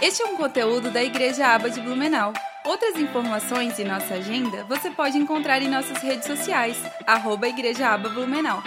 [0.00, 2.32] Este é um conteúdo da Igreja Aba de Blumenau.
[2.64, 8.08] Outras informações e nossa agenda você pode encontrar em nossas redes sociais, arroba Igreja Aba
[8.08, 8.62] Blumenau.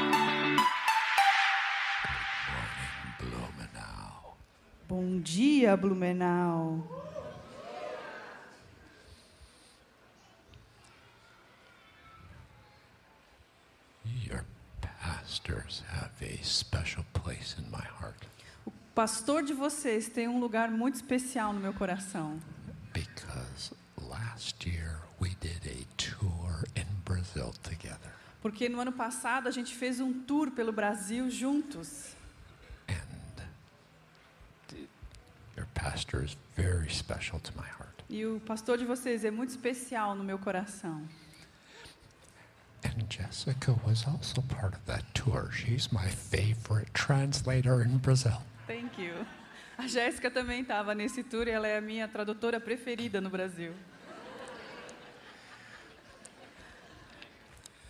[4.89, 6.83] Bom dia, Blumenau.
[14.28, 14.44] Your
[14.82, 18.26] pastors have a special place in my heart
[18.95, 22.39] pastor de vocês tem um lugar muito especial no meu coração.
[22.93, 23.73] because
[24.09, 28.11] last year we did a tour in Brazil together.
[28.41, 32.16] Porque no ano passado a gente fez um tour pelo Brasil juntos.
[32.89, 34.75] And
[35.55, 38.03] your pastor is very special to my heart.
[38.09, 41.08] E o pastor de vocês é muito especial no meu coração.
[42.83, 45.52] And Jessica was also part of that tour.
[45.52, 48.41] She's my favorite translator in Brazil.
[48.71, 49.25] Thank you.
[49.77, 53.73] A Jéssica também estava nesse tour e ela é a minha tradutora preferida no Brasil.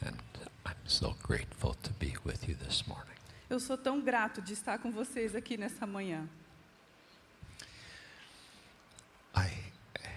[0.03, 0.17] And
[0.65, 3.13] I'm so grateful to be with you this morning.
[3.47, 6.27] Eu sou tão grato de estar com vocês aqui nessa manhã.
[9.35, 9.51] I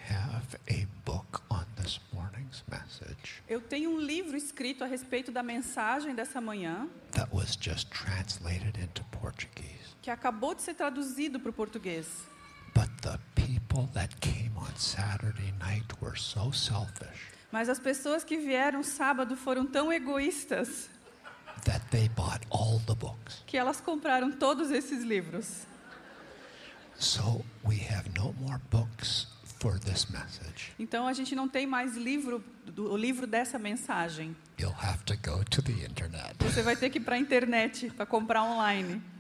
[0.09, 5.43] have a book on this morning's message Eu tenho um livro escrito a respeito da
[5.43, 9.84] mensagem dessa manhã, that was just translated into Portuguese.
[10.05, 12.07] Que acabou de ser traduzido para o português.
[12.75, 18.37] But the people that came on Saturday night were so selfish Mas as pessoas que
[18.37, 20.91] vieram sábado foram tão egoístas
[21.65, 23.43] that they bought all the books.
[23.47, 25.67] que elas compraram todos esses livros.
[26.97, 29.27] So we have no more books
[29.59, 30.75] for this message.
[30.79, 34.37] Então a gente não tem mais livro, do, o livro dessa mensagem.
[34.61, 36.35] You'll have to go to the internet.
[36.41, 39.14] Você vai ter que ir para a internet para comprar online.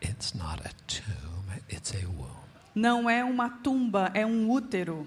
[0.00, 2.38] It's not a tomb, it's a womb.
[2.74, 5.06] Não é uma tumba, é um útero.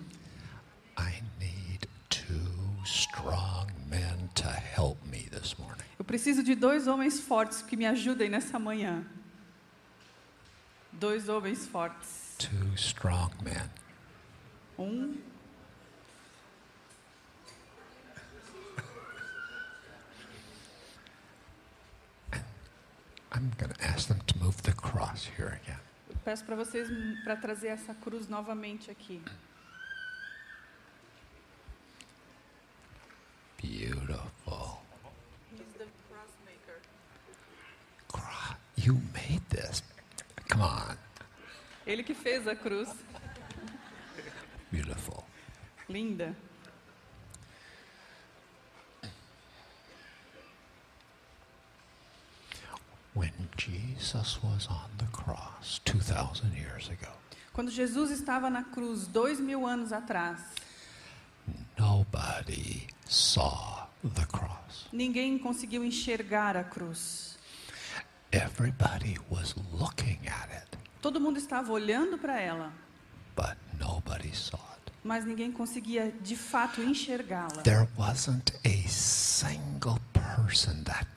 [0.97, 5.85] I need two strong men to help me this morning.
[5.97, 9.03] Eu preciso de dois homens fortes que me ajudem nessa manhã.
[10.91, 12.35] Dois homens fortes.
[12.37, 13.69] Two strong men.
[14.77, 15.30] Um.
[23.41, 25.79] I'm going to ask them to move the cross here again.
[26.09, 26.87] Eu peço para vocês
[27.23, 29.19] para trazer essa cruz novamente aqui.
[33.57, 34.79] Beautiful.
[38.07, 39.81] Cro- You made this.
[40.49, 40.97] Come on.
[41.87, 42.89] Ele que fez a cruz.
[44.71, 45.23] Beautiful.
[45.89, 46.35] Linda.
[53.13, 54.00] When Jesus was on the cross 2,000 years ago,
[57.53, 60.39] Quando Jesus estava na cruz, dois mil anos atrás,
[61.77, 64.87] nobody saw the cross.
[64.91, 67.37] ninguém conseguiu enxergar a cruz.
[68.31, 72.71] Everybody was looking at it, Todo mundo estava olhando para ela,
[73.35, 74.91] but nobody saw it.
[75.03, 77.63] mas ninguém conseguia de fato enxergá-la.
[77.63, 81.07] There wasn't a single person that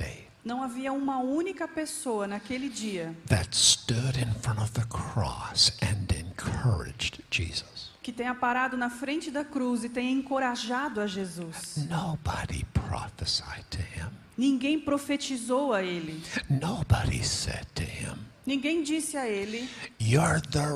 [0.45, 6.07] Não havia uma única pessoa naquele dia that stood in front of the cross and
[6.15, 7.91] encouraged Jesus.
[8.03, 11.77] que tenha parado na frente da cruz e tenha encorajado a Jesus.
[11.89, 14.11] Nobody prophesied to him.
[14.37, 16.23] Ninguém profetizou a ele.
[16.51, 18.15] Nobody said to him,
[18.47, 19.67] Ninguém disse a ele:
[19.99, 20.67] You're the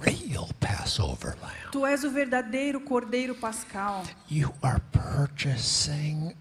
[0.00, 1.70] real Passover lamb.
[1.70, 4.04] Tu és o verdadeiro Cordeiro Pascal.
[4.30, 6.34] You are purchasing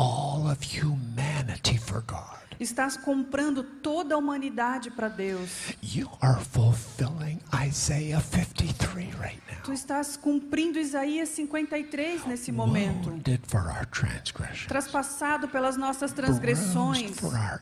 [0.00, 2.38] all of humanity for God.
[2.58, 5.50] Estás comprando toda a humanidade para Deus.
[5.82, 9.74] You are fulfilling Isaiah 53 right Tu now.
[9.74, 13.08] estás cumprindo Isaías 53 nesse momento.
[13.10, 17.60] Wounded for our transgressions, Traspassado pelas nossas transgressões, for our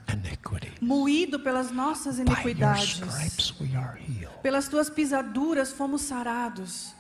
[0.80, 2.94] moído pelas nossas By your iniquidades.
[2.96, 4.34] stripes we are healed.
[4.42, 6.92] Pelas tuas pisaduras fomos sarados.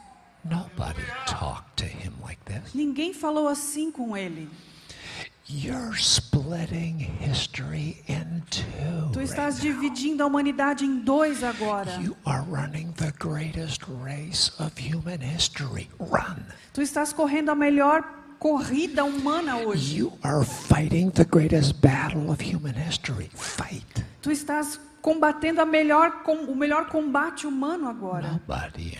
[0.44, 2.72] Nobody talked to him like this.
[2.74, 4.48] Ninguém falou assim com ele.
[5.50, 9.12] You're splitting history in two.
[9.14, 9.80] Tu estás right now.
[9.80, 11.90] dividindo a humanidade em dois agora.
[12.02, 15.88] You are running the greatest race of human history.
[15.98, 16.44] Run.
[16.74, 18.04] Tu estás correndo a melhor
[18.38, 19.96] corrida humana hoje.
[19.96, 23.30] You are fighting the greatest battle of human history.
[23.34, 24.04] Fight.
[24.20, 28.32] Tu estás combatendo a melhor, com, o melhor combate humano agora.
[28.32, 28.98] Nobody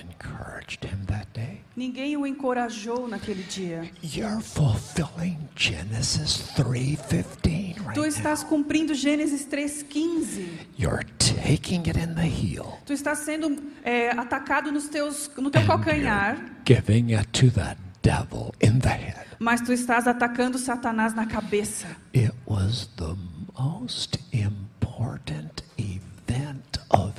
[0.68, 1.60] encouraged him that day.
[1.76, 3.90] Ninguém o encorajou naquele dia.
[4.02, 8.48] You're fulfilling Genesis 3:15 Tu right estás now.
[8.48, 10.66] cumprindo Gênesis 3,15.
[10.76, 15.62] You're taking it in the heel, Tu estás sendo é, atacado nos teus, no teu
[15.62, 16.36] and calcanhar,
[16.66, 19.26] giving it to the devil in the head.
[19.38, 21.86] mas tu estás atacando Satanás na cabeça.
[22.12, 23.16] It was the
[23.58, 27.12] most important event of.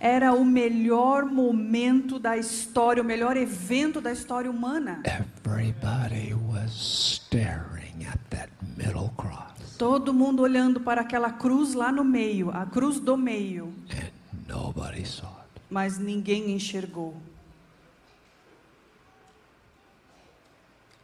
[0.00, 5.02] Era o melhor momento da história, o melhor evento da história humana.
[5.04, 12.04] Everybody was staring at that middle cross, Todo mundo olhando para aquela cruz lá no
[12.04, 14.10] meio, a cruz do meio, and
[14.48, 15.62] nobody saw it.
[15.70, 17.16] mas ninguém enxergou.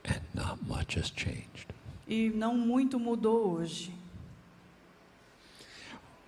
[0.06, 1.66] And not much has changed.
[2.06, 3.92] E não muito mudou hoje.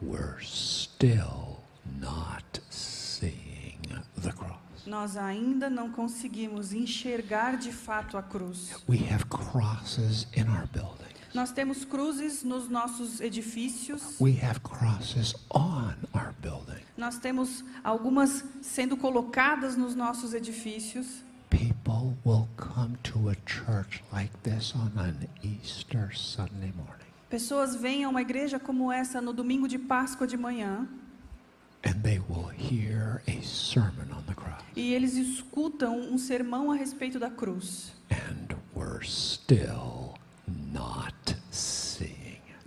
[0.03, 1.61] We're still
[2.01, 3.81] not seeing
[4.17, 4.57] the cross.
[4.87, 8.75] Nós ainda não conseguimos enxergar de fato a cruz.
[8.89, 11.17] We have crosses in our buildings.
[11.35, 14.19] Nós temos cruzes nos nossos edifícios.
[14.21, 16.83] We have crosses on our building.
[16.97, 21.07] Nós temos algumas sendo colocadas nos nossos edifícios.
[21.51, 28.05] People will come to a church like this on an Easter Sunday morning, Pessoas vêm
[28.05, 30.89] a uma igreja como essa no domingo de Páscoa de manhã
[34.75, 37.93] e eles escutam um sermão a respeito da cruz.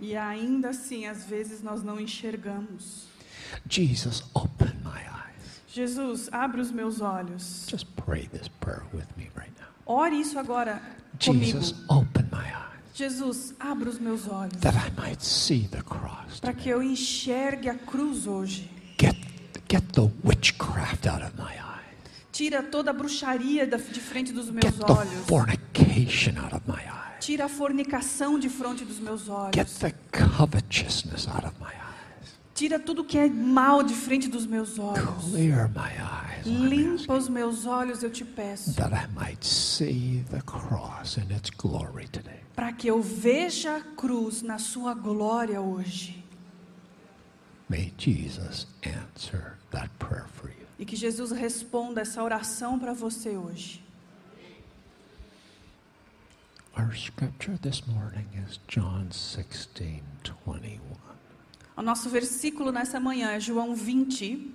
[0.00, 3.06] E ainda assim, às vezes nós não enxergamos.
[3.68, 5.60] Jesus, open my eyes.
[5.68, 7.66] Jesus, abre os meus olhos.
[7.68, 9.68] Just pray this prayer with me right now.
[9.84, 10.80] Ore isso agora
[11.22, 11.44] comigo.
[11.44, 14.70] Jesus, open my eyes Jesus, abre os meus olhos the
[16.40, 18.70] para que eu enxergue a cruz hoje.
[19.00, 19.16] Get,
[19.70, 21.80] get the witchcraft out of my eyes.
[22.32, 25.26] Tira toda a bruxaria de frente dos meus Get the olhos.
[25.26, 27.24] fornication out of my eyes.
[27.24, 29.78] Tira a fornicação de frente dos meus Get olhos.
[29.78, 31.89] the covetousness out of my eyes.
[32.60, 35.30] Tira tudo que é mal de frente dos meus olhos.
[35.30, 40.22] Clear my eyes, I'm Limpa os meus olhos, eu te peço, that I might see
[40.30, 42.40] the cross in its glory today.
[42.54, 46.22] para que eu veja a cruz na sua glória hoje.
[47.70, 50.66] May Jesus answer that prayer for you.
[50.78, 53.82] E que Jesus responda essa oração para você hoje.
[56.76, 60.89] Our scripture this morning is John 16 21.
[61.76, 64.54] O nosso versículo nessa manhã é João 20.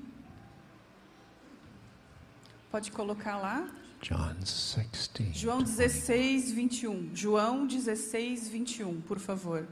[2.69, 3.67] Pode colocar lá?
[4.01, 5.35] John 16.
[5.35, 5.75] João 21.
[5.75, 7.15] 16, 21.
[7.15, 9.67] João 16, 21, por favor.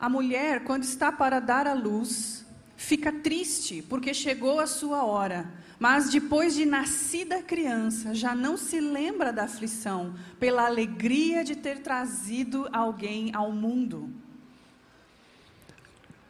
[0.00, 5.52] A mulher, quando está para dar à luz, fica triste porque chegou a sua hora.
[5.80, 11.80] Mas depois de nascida criança, já não se lembra da aflição, pela alegria de ter
[11.80, 14.12] trazido alguém ao mundo.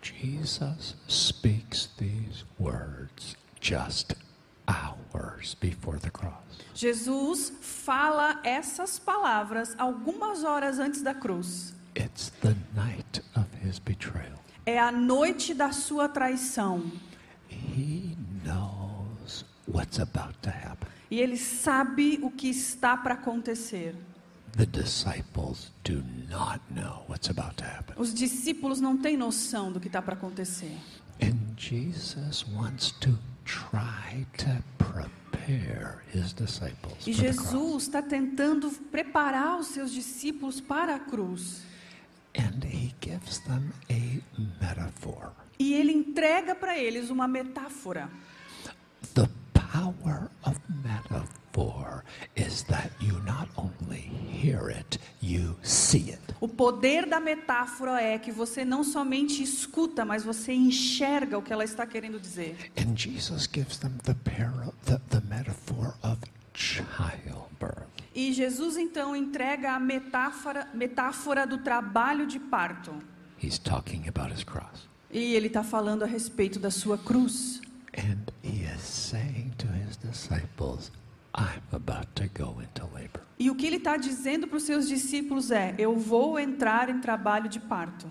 [0.01, 4.15] Jesus speaks these words just
[4.69, 6.33] hours before the cross.
[6.73, 11.75] Jesus fala essas palavras algumas horas antes da cruz.
[11.97, 14.39] It's the night of his betrayal.
[14.65, 16.91] É a noite da sua traição.
[17.51, 18.80] He knows
[19.69, 20.89] what's about to happen.
[21.11, 23.95] E ele sabe o que está para acontecer.
[24.57, 27.95] The disciples do not know what's about to happen.
[27.97, 30.77] Os discípulos não têm noção do que está para acontecer.
[31.23, 37.13] And Jesus wants to try to prepare his disciples E.
[37.13, 41.63] Jesus está tentando preparar os seus discípulos para a cruz.
[42.37, 45.33] And he gives them a metaphor.
[45.59, 48.09] E ele entrega para eles uma metáfora.
[49.73, 52.03] Power of metaphor
[52.35, 56.21] is that you not only hear it, you see it.
[56.41, 61.53] O poder da metáfora é que você não somente escuta, mas você enxerga o que
[61.53, 62.57] ela está querendo dizer.
[62.77, 66.19] And Jesus gives them the, para- the, the metaphor of
[66.53, 67.87] childbirth.
[68.13, 72.93] E Jesus então entrega a metáfora, metáfora do trabalho de parto.
[73.41, 74.89] He's talking about his cross.
[75.13, 77.61] E ele está falando a respeito da sua cruz.
[77.97, 80.91] And he is saying to his disciples,
[81.35, 83.23] I'm about to go into labor.
[83.39, 87.01] E o que ele está dizendo para os seus discípulos é: Eu vou entrar em
[87.01, 88.07] trabalho de parto.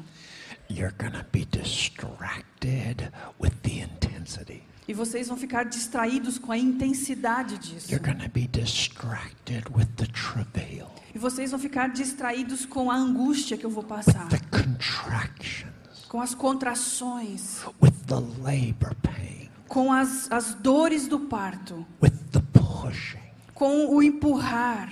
[0.70, 4.64] You're going to be distracted with the intensity.
[4.88, 7.92] E vocês vão ficar distraídos com a intensidade disso.
[7.92, 12.96] You're going to be distracted with the travail, E vocês vão ficar distraídos com a
[12.96, 19.39] angústia que eu vou passar, the contractions, com as contrações, with the labor pains.
[19.70, 23.22] Com as, as dores do parto, with the pushing.
[23.54, 24.92] com o empurrar.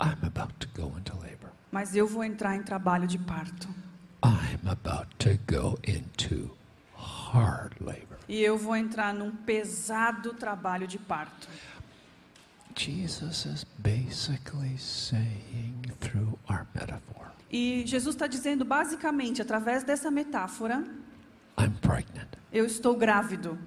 [0.00, 1.50] I'm about to go into labor.
[1.70, 3.68] Mas eu vou entrar em trabalho de parto.
[8.26, 11.48] E eu vou entrar num pesado trabalho de parto.
[12.74, 20.84] Jesus is basically saying through our metaphor, E Jesus está dizendo basicamente, através dessa metáfora,
[21.58, 22.39] I'm pregnant.
[22.52, 23.58] Eu estou grávido.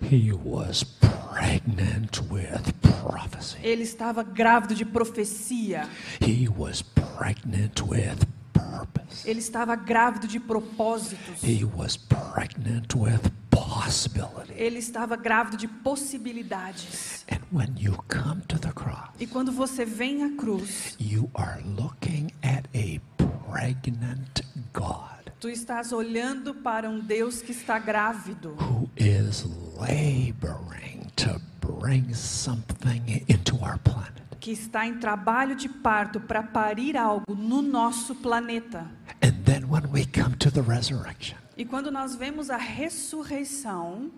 [0.00, 3.58] He was pregnant with prophecy.
[3.62, 5.88] Ele estava grávido de profecia.
[6.20, 9.28] He was pregnant with purpose.
[9.28, 11.42] Ele estava grávido de propósitos.
[11.42, 14.52] He was pregnant with possibility.
[14.56, 17.24] Ele estava grávido de possibilidades.
[17.30, 21.62] And when you come to the cross, E quando você vem à cruz, you are
[21.62, 23.00] looking at a
[23.48, 24.42] pregnant
[24.72, 29.44] God tu estás olhando para um Deus que está grávido, who is
[29.76, 34.22] laboring to bring something into our planet.
[34.40, 38.86] que está em trabalho de parto para parir algo no nosso planeta.
[39.22, 44.10] And then when we come to the resurrection, E quando nós vemos a ressurreição,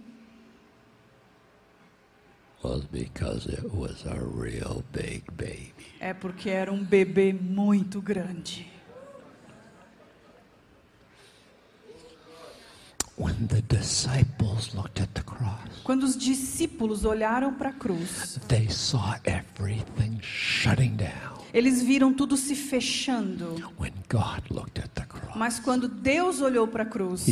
[6.00, 8.70] É porque era um bebê muito grande.
[13.18, 18.70] When the disciples looked at the cross, Quando os discípulos olharam para a cruz, they
[18.70, 21.42] saw everything shutting down.
[21.52, 23.56] eles viram tudo se fechando.
[25.36, 27.26] Mas quando Deus olhou para a cruz,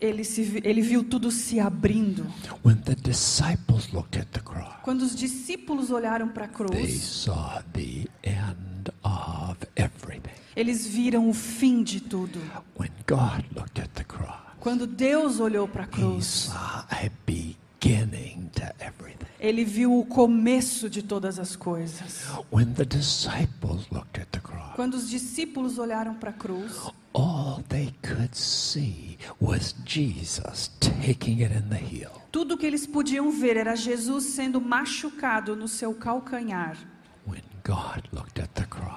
[0.00, 2.26] he ele, se, ele viu tudo se abrindo.
[2.64, 7.02] When the disciples looked at the cross, Quando os discípulos olharam para a they cruz,
[7.02, 10.30] saw the end of everything.
[10.54, 12.38] eles viram o fim de tudo.
[12.78, 17.10] When God looked at the cross, Quando Deus olhou para a he cruz, saw a
[17.24, 19.26] beginning to everything.
[19.38, 22.24] ele viu o começo de todas as coisas.
[22.52, 27.62] When the disciples looked at the cross, Quando os discípulos olharam para a cruz, all
[27.68, 32.10] they could see was Jesus taking it in the heel.
[32.32, 36.76] tudo que eles podiam ver era Jesus sendo machucado no seu calcanhar.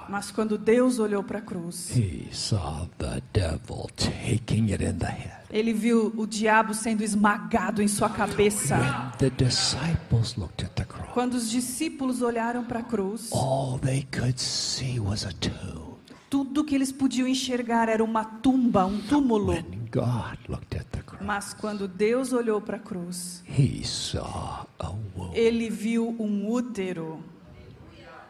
[0.08, 5.06] Mas quando Deus olhou para a cruz, he saw the devil taking it in the
[5.06, 5.40] head.
[5.50, 8.76] ele viu o diabo sendo esmagado em sua cabeça.
[8.76, 13.78] When the disciples looked at the cross, Quando os discípulos olharam para a cruz, all
[13.78, 15.96] they could see was a tomb.
[16.28, 19.52] tudo que eles podiam enxergar era uma tumba, um túmulo.
[19.52, 24.64] When God looked at the cross, Mas quando Deus olhou para a cruz, he saw
[24.78, 25.32] a womb.
[25.34, 27.20] ele viu um útero.
[27.22, 28.28] And the nails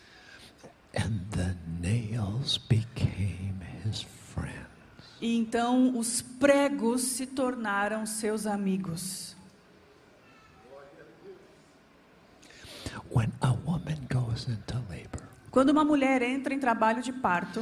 [0.00, 0.74] became his friends.
[5.20, 9.34] E então os pregos se tornaram seus amigos.
[13.10, 17.60] When a woman goes into labor, Quando uma mulher entra em trabalho de parto,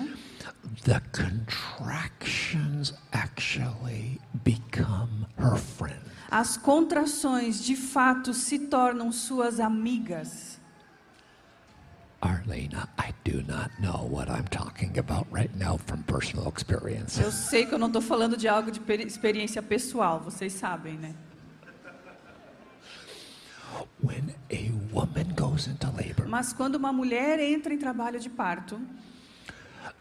[0.85, 6.01] the contractions actually become her friend.
[6.31, 10.52] as contrações de fato se tornam suas amigas.
[12.23, 17.21] Arlena, I do not know what I'm talking about right now from personal experience.
[17.21, 20.97] Eu sei que eu não estou falando de algo de peri- experiência pessoal, vocês sabem,
[20.99, 21.15] né?
[24.05, 28.81] When a woman goes into labor Mas quando uma mulher entra em trabalho de parto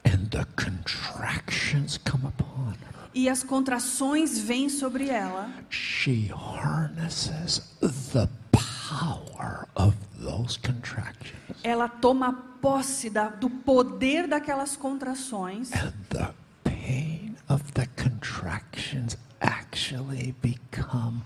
[0.06, 7.62] and the contractions come upon her, e as contrações vêm sobre ela, she harnesses
[8.12, 9.96] the power of
[10.32, 11.60] those contractions.
[11.64, 16.34] ela toma posse da- do poder daquelas contrações And the
[16.64, 21.22] pain of the contractions actually become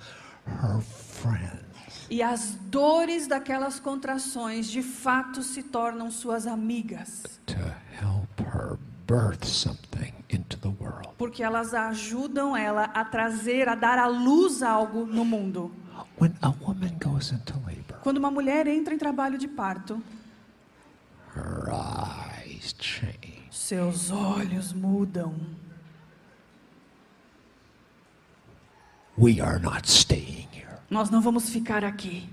[0.45, 2.07] her friends.
[2.09, 7.55] e as dores daquelas contrações de fato se tornam suas amigas, to
[8.01, 11.09] help her birth something into the world.
[11.17, 15.71] porque elas ajudam ela a trazer, a dar à luz algo no mundo.
[16.19, 20.01] When a woman goes into labor, Quando uma mulher entra em trabalho de parto,
[21.35, 23.47] her eyes change.
[23.51, 25.33] Seus olhos mudam.
[29.17, 30.79] We are not staying here.
[30.89, 32.29] Nós não vamos ficar aqui.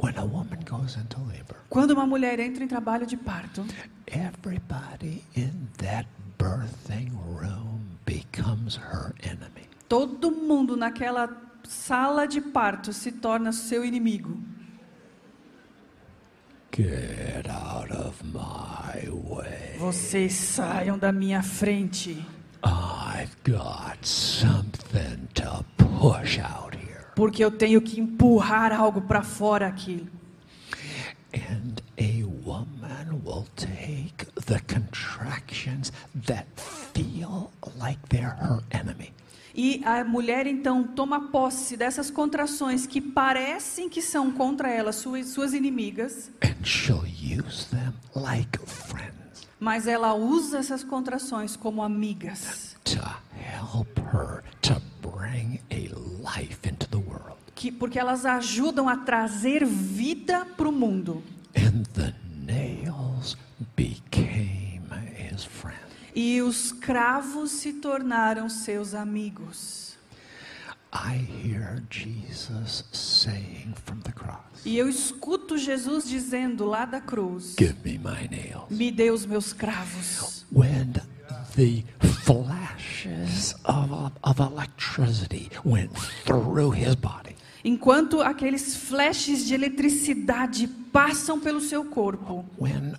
[0.00, 3.64] When a woman goes into labor, Quando uma mulher entra em trabalho de parto,
[4.06, 9.67] everybody in that birthing room becomes her enemy.
[9.88, 11.30] Todo mundo naquela
[11.64, 14.38] sala de parto se torna seu inimigo.
[16.70, 19.76] Get out of my way.
[19.78, 22.24] Vocês saiam da minha frente,
[22.62, 27.06] I've got something to push out here.
[27.16, 30.06] porque eu tenho que empurrar algo para fora aqui.
[31.34, 35.92] And a woman will take the contractions
[36.26, 36.46] that
[36.94, 39.12] feel like they're her enemy.
[39.60, 45.26] E a mulher então toma posse dessas contrações que parecem que são contra ela, suas,
[45.30, 49.18] suas inimigas, And she'll use them like friends
[49.60, 53.00] mas ela usa essas contrações como amigas, to
[53.34, 55.88] help her to bring a
[56.22, 57.36] life into the world.
[57.56, 61.20] que, porque elas ajudam a trazer vida para o mundo.
[61.56, 62.14] And the
[62.46, 63.36] nails
[63.76, 64.82] became
[65.16, 65.77] his friends.
[66.20, 69.96] E os cravos se tornaram seus amigos.
[74.64, 78.64] E eu escuto Jesus dizendo lá da cruz: Give me my nails.
[78.68, 80.44] Me dê os meus cravos.
[80.50, 80.92] when
[81.54, 81.84] the
[82.24, 85.92] flashes of, of electricity went
[86.24, 92.96] through his body, Enquanto aqueles flashes de eletricidade passam pelo seu corpo, when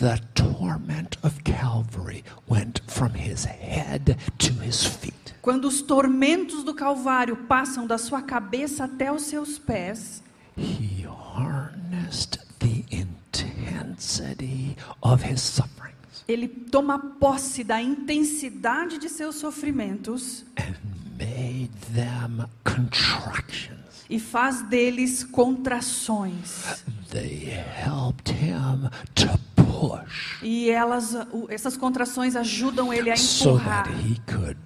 [0.00, 6.74] the torment of Calvary went from his head to his feet, quando os tormentos do
[6.74, 10.22] Calvário passam da sua cabeça até os seus pés,
[10.56, 15.90] he harnessed the intensity of his sufferings
[16.26, 20.74] ele toma posse da intensidade de seus sofrimentos and
[21.18, 23.80] made them contractions.
[24.08, 26.82] e faz deles contrações.
[27.10, 27.44] They
[27.84, 29.38] helped him to
[29.80, 30.42] push.
[30.42, 31.16] E elas,
[31.48, 33.84] essas contrações ajudam ele a so empurrar.
[33.84, 34.56] that he could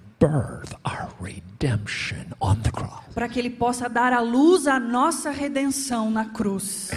[2.71, 3.13] cross.
[3.13, 6.89] para que ele possa dar à luz a nossa redenção na cruz.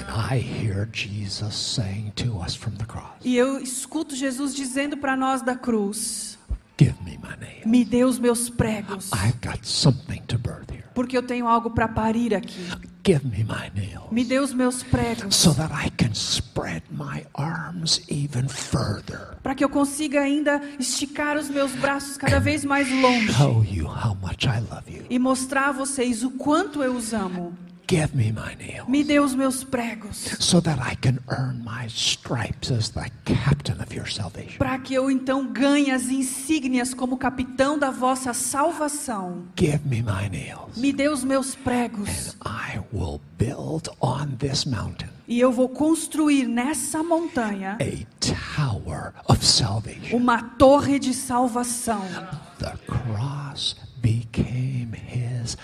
[3.24, 6.38] E eu escuto Jesus dizendo para nós da cruz:
[7.64, 10.84] me dê os meus pregos, I've got something to birth here.
[10.94, 12.68] porque eu tenho algo para parir aqui.
[13.08, 14.10] Give me my nails.
[14.12, 19.38] Me dê os meus pregos, So that I can spread my arms even further.
[19.42, 23.86] para que eu consiga ainda esticar os meus braços cada vez mais longe Show you
[23.86, 25.06] how much I love you.
[25.08, 27.54] e mostrar a vocês o quanto eu os amo.
[27.88, 28.86] Give me my nails.
[28.86, 33.80] Me dê os meus pregos, So that I can earn my stripes as the captain
[33.80, 34.58] of your salvation.
[34.58, 39.44] para que eu então ganhe as insígnias como capitão da vossa salvação.
[39.58, 40.76] Give me my nails.
[40.76, 42.36] Me dê os meus pregos.
[42.44, 48.06] I will build on this mountain E eu vou construir nessa montanha a
[48.56, 50.14] tower of salvation.
[50.16, 52.02] uma torre de salvação.
[52.58, 55.56] The cross became his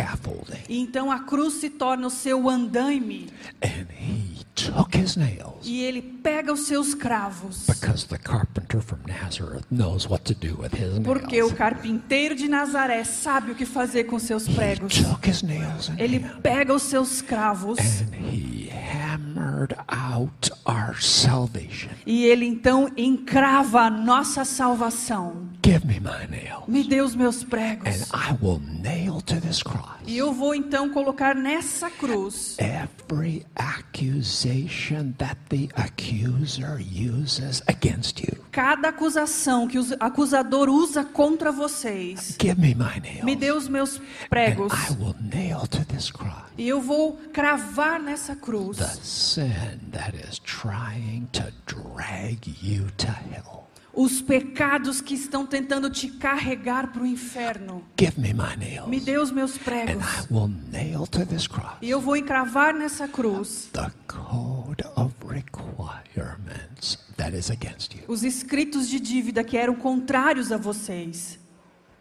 [0.00, 3.28] scaffolding, E então a cruz se torna o seu andaime.
[3.62, 7.64] and he took his nails E ele pega os seus cravos.
[7.66, 11.52] because the carpenter from Nazareth knows what to do with his Porque o nails.
[11.58, 14.94] carpinteiro de Nazaré sabe o que fazer com seus He pregos.
[14.96, 17.78] took his nails in Ele pega os seus cravos.
[17.78, 21.90] and he hammered out our salvation.
[22.06, 25.46] E ele então encrava a nossa salvação.
[25.66, 28.08] Give me my nails, Me dê os meus and pregos.
[28.14, 35.12] I will nail to this cross E eu vou então colocar nessa cruz every accusation
[35.18, 38.38] that the accuser uses against you.
[38.52, 42.36] cada acusação que o acusador usa contra vocês.
[42.40, 43.24] Give me my nails.
[43.24, 44.72] Me dê os meus and pregos.
[44.72, 50.16] I will nail to this cross E eu vou cravar nessa cruz the sin that
[50.16, 53.65] is trying to drag you to hell.
[53.96, 57.82] Os pecados que estão tentando te carregar para o inferno.
[57.98, 58.86] Give me my nails.
[58.88, 60.04] Me dê os meus and pregos.
[60.04, 65.14] I will nail to this cross E eu vou encravar nessa cruz the code of
[65.26, 68.02] requirements that is against you.
[68.06, 71.38] os escritos de dívida que eram contrários a vocês.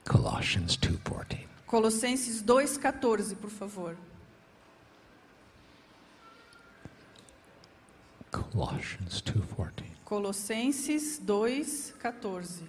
[0.05, 1.45] Colossians 2:14.
[1.65, 3.95] Colossenses 2,14, por favor.
[8.31, 9.94] Colossians 2:14.
[10.05, 12.63] Colossenses 2,14.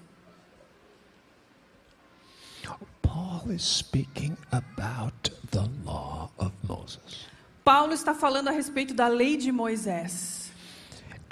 [3.02, 7.26] Paul is speaking about the law of Moses.
[7.64, 10.50] Paulo está falando a respeito da lei de Moisés.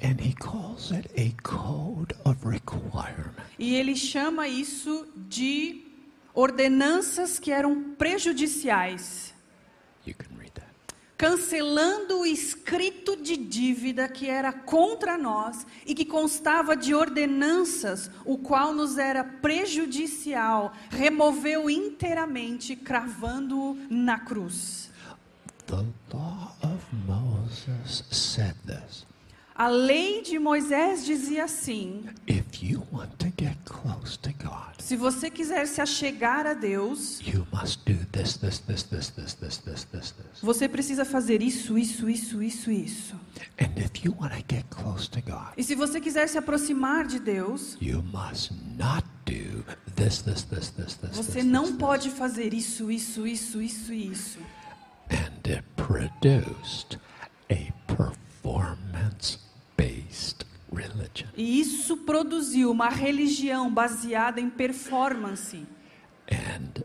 [0.03, 3.35] And he calls it a code of requirement.
[3.59, 5.85] E ele chama isso de
[6.35, 9.33] ordenanças que eram prejudiciais,
[10.07, 10.34] You can.
[11.17, 18.37] Cancelando o escrito de dívida que era contra nós e que constava de ordenanças, o
[18.37, 24.91] qual nos era prejudicial, removeu inteiramente, cravando-o na cruz.
[25.67, 29.07] The law of Moses said this.
[29.55, 34.97] A lei de Moisés dizia assim: If you want to get close to God, se
[34.97, 37.19] você quiser se achegar a Deus,
[40.43, 43.19] você precisa fazer isso, isso, isso, isso, isso.
[45.25, 47.79] God, e se você quiser se aproximar de Deus,
[51.15, 54.39] você não pode fazer isso, isso, isso, isso, isso.
[55.11, 56.99] And it produced
[57.51, 61.29] a performance-based religion.
[61.37, 65.67] E isso produziu uma religião baseada em performance.
[66.31, 66.83] And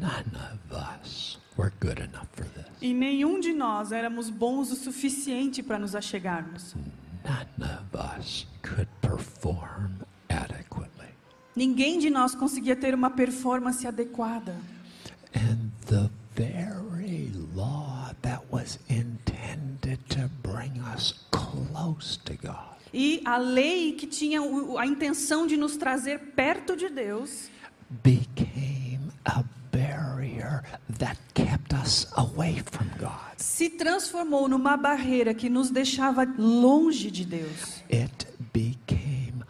[0.00, 2.66] none of us were good enough for this.
[2.80, 6.74] E nenhum de nós éramos bons o suficiente para nos achegarmos.
[7.24, 11.08] None of us could perform adequately.
[11.54, 14.56] Ninguém de nós conseguia ter uma performance adequada.
[15.34, 23.36] And the very law that was intended to bring us close to God E a
[23.36, 24.40] lei que tinha
[24.78, 27.48] a intenção de nos trazer perto de Deus
[28.02, 30.62] became a barrier
[30.98, 33.36] that kept us away from God.
[33.36, 37.82] se transformou numa barreira que nos deixava longe de Deus.
[37.90, 39.44] It became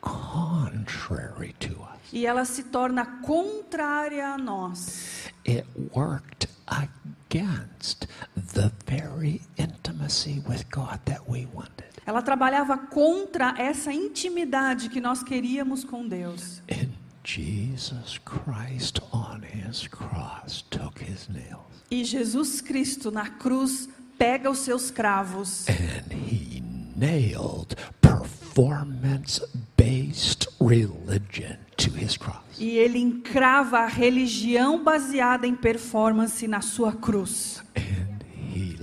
[0.00, 2.12] contrary to us.
[2.12, 5.30] E ela se torna contrária a nós.
[5.46, 8.06] It worked against
[8.54, 11.93] the very intimacy with God that we wanted.
[12.06, 16.62] Ela trabalhava contra essa intimidade que nós queríamos com Deus.
[16.70, 16.88] And
[17.24, 23.88] Jesus Christ on his cross took his nails E Jesus Cristo na cruz
[24.18, 26.62] pega os seus cravos and he
[26.94, 29.40] nailed performance
[29.76, 32.42] based religion to his cross.
[32.58, 37.62] e ele encrava a religião baseada em performance na sua cruz.
[37.76, 38.18] And
[38.54, 38.76] he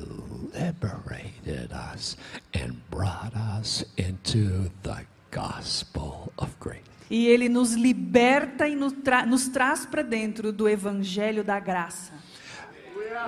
[0.54, 2.18] liberated us
[2.62, 6.82] and brought us into the gospel of grace.
[7.10, 12.14] E ele nos liberta e nos, tra nos traz para dentro do evangelho da graça.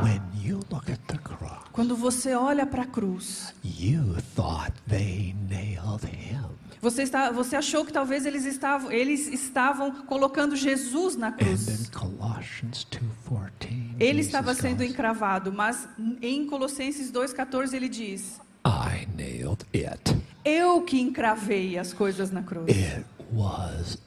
[0.02, 5.36] When you look at the cross, Quando você olha para a cruz, you thought they
[5.50, 6.40] nailed him.
[6.82, 11.68] você, está, você achou que talvez eles estavam, eles estavam colocando Jesus na cruz.
[11.68, 15.88] in Colossians 2:14, Ele estava sendo encravado, mas
[16.22, 20.16] em Colossenses 2,14 ele diz: I nailed it.
[20.46, 22.68] Eu que encravei as coisas na cruz.
[22.70, 23.98] It was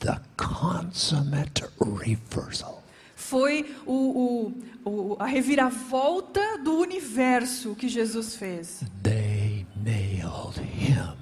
[0.00, 2.82] the consummate reversal.
[3.14, 4.52] Foi o,
[4.84, 8.82] o, o, a reviravolta do universo que Jesus fez.
[9.02, 11.16] They nailed him,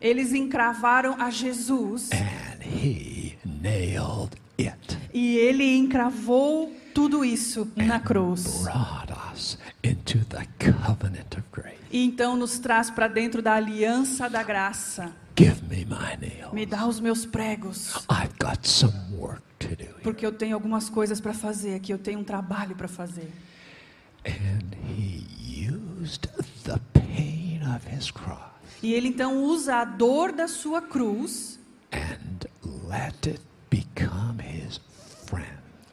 [0.00, 4.98] Eles encravaram a Jesus and he nailed it.
[5.14, 8.62] e ele encravou tudo isso na cruz.
[8.62, 11.78] Brought us into the covenant of grace.
[11.90, 15.12] E então nos traz para dentro da aliança da graça.
[15.36, 15.62] Give
[16.52, 19.84] me dá os meus pregos, I've got some work to do.
[19.84, 19.94] here.
[20.02, 23.32] porque eu tenho algumas coisas para fazer aqui, eu tenho um trabalho para fazer.
[24.26, 25.24] And he
[25.70, 26.28] used
[26.64, 28.50] the pain of his cross
[28.82, 31.58] E ele então usa a dor da sua cruz
[31.92, 32.46] and
[32.88, 33.40] let it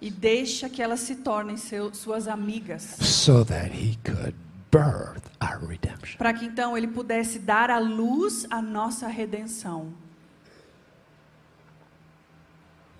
[0.08, 4.34] e deixa que elas se tornem seu, suas amigas, so that he could
[4.72, 6.17] birth our redemption.
[6.17, 9.93] para que então ele pudesse dar à luz a nossa redenção.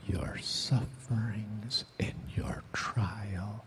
[0.10, 3.66] Your sufferings and your trial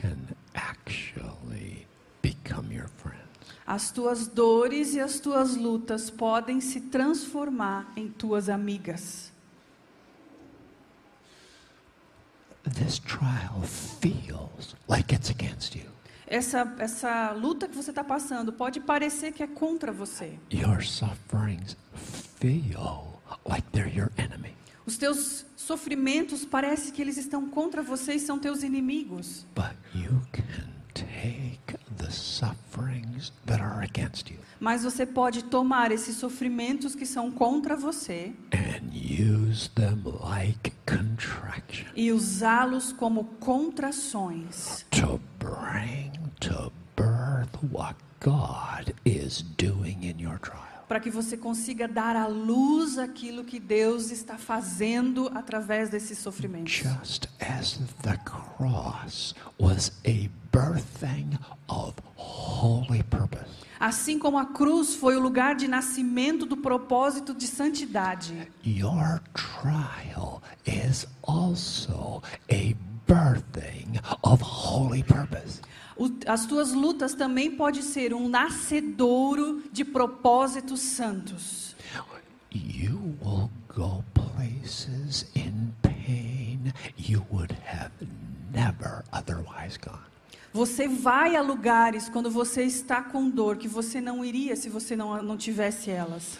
[0.00, 0.16] can
[0.54, 1.86] actually
[2.22, 3.16] become your friends.
[3.66, 9.32] As tuas dores e as tuas lutas podem se transformar em tuas amigas.
[12.74, 13.62] This trial
[14.00, 15.84] feels like it's against you.
[16.26, 20.38] Essa, essa luta que você está passando pode parecer que é contra você.
[20.52, 21.76] Your sufferings
[22.40, 24.54] feel like they're your enemy.
[24.84, 29.46] Os teus sofrimentos parece que eles estão contra você e são teus inimigos.
[29.54, 31.65] But you can take
[31.96, 37.76] the sufferings that are against you Mas você pode tomar esses sofrimentos que são contra
[37.76, 40.72] você and use them like
[41.96, 50.75] e usá-los como contrações to bring to birth what God is doing in your trial.
[50.88, 56.72] Para que você consiga dar à luz aquilo que Deus está fazendo através desses sofrimentos.
[56.72, 65.16] Just as the cross was a birthing of holy purpose, Assim como a cruz foi
[65.16, 72.74] o lugar de nascimento do propósito de santidade, your trial is also a
[73.06, 75.60] birthing of holy purpose.
[76.26, 81.74] As tuas lutas também pode ser um nascedouro de propósitos santos.
[82.52, 87.92] You will go places in pain you would have
[88.52, 90.04] never otherwise gone.
[90.52, 94.96] Você vai a lugares quando você está com dor que você não iria se você
[94.96, 96.38] não, não tivesse elas.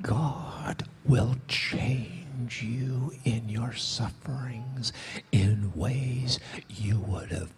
[0.00, 2.23] God will change
[2.62, 4.92] you in your sufferings
[5.32, 7.52] in ways you would have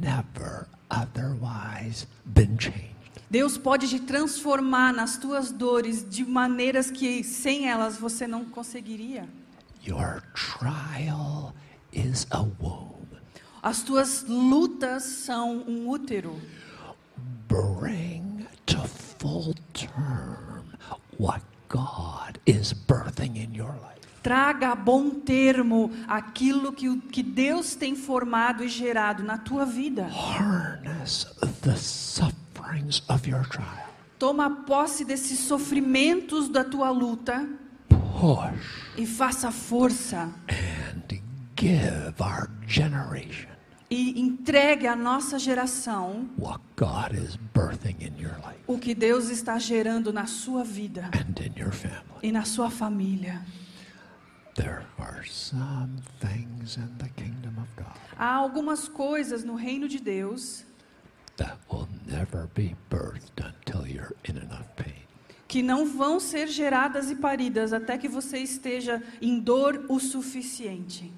[0.00, 2.92] never otherwise been changed.
[3.30, 9.26] Deus pode te transformar nas tuas dores de maneiras que sem elas você não conseguiria.
[9.82, 11.54] Your trial
[11.92, 13.06] is a womb.
[13.62, 16.38] As tuas lutas são um útero.
[17.48, 20.76] Bring to full term
[21.18, 24.01] what God is birthing in your life.
[24.22, 30.06] Traga a bom termo aquilo que, que Deus tem formado e gerado na tua vida.
[30.06, 31.26] Harness
[31.62, 33.88] the sufferings of your trial.
[34.18, 37.44] Toma posse desses sofrimentos da tua luta
[37.88, 40.30] Push e faça força.
[40.48, 41.18] and
[41.58, 43.50] give our generation
[43.90, 46.26] E entregue à nossa geração
[48.66, 52.00] o que Deus está gerando na sua vida and in your family.
[52.22, 53.42] e na sua família.
[58.16, 60.64] Há algumas coisas no reino de Deus
[61.36, 65.02] that will never be birthed until you're in enough pain.
[65.48, 71.12] que não vão ser geradas e paridas até que você esteja em dor o suficiente.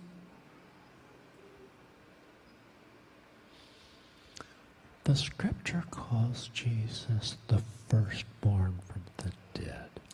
[5.05, 8.75] The scripture calls Jesus the firstborn.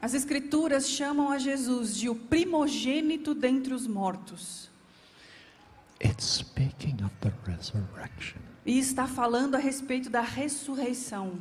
[0.00, 4.70] As escrituras chamam a Jesus de o primogênito dentre os mortos.
[8.64, 11.38] E está falando a respeito da ressurreição.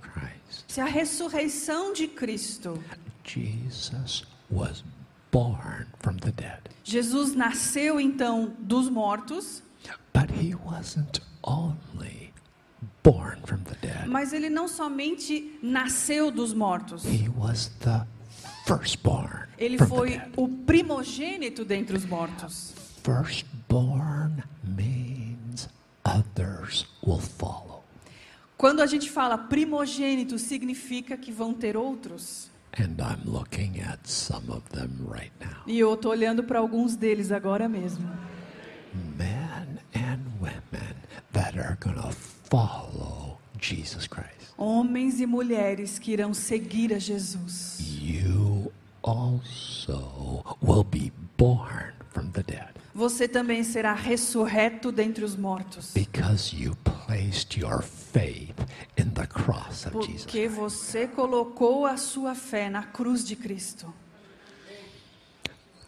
[0.00, 2.82] Christ, Se a ressurreição de Cristo,
[3.24, 4.84] Jesus was
[5.30, 6.60] born from the dead.
[6.82, 9.62] Jesus nasceu então dos mortos,
[10.12, 12.21] But he wasn't only
[13.02, 18.06] born from the dead, mas ele não somente nasceu dos mortos, he was the
[18.66, 20.32] firstborn ele from the foi dead.
[20.36, 22.74] o primogênito dentre os mortos.
[23.04, 25.68] Firstborn means
[26.04, 27.82] others will follow.
[28.56, 32.48] Quando a gente fala primogênito, significa que vão ter outros.
[32.78, 35.62] And I'm looking at some of them right now.
[35.66, 38.08] E eu estou olhando para alguns deles agora mesmo.
[39.18, 40.94] Men and women
[41.32, 42.16] that are going to
[42.52, 44.52] follow Jesus Christ.
[44.58, 47.78] Homens e mulheres que irão seguir a Jesus.
[47.98, 48.70] You
[49.02, 55.92] also will be born from the dead Você também será ressurreto dentre os mortos.
[55.94, 58.54] because you placed your faith
[58.98, 60.24] in the cross of Jesus.
[60.24, 63.92] Porque você colocou a sua fé na cruz de Cristo.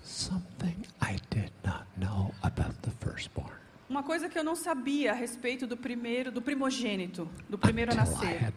[0.03, 5.15] Something I did not know about the firstborn Uma coisa que eu não sabia a
[5.15, 8.53] respeito do primeiro, do primogênito, do primeiro a nascer.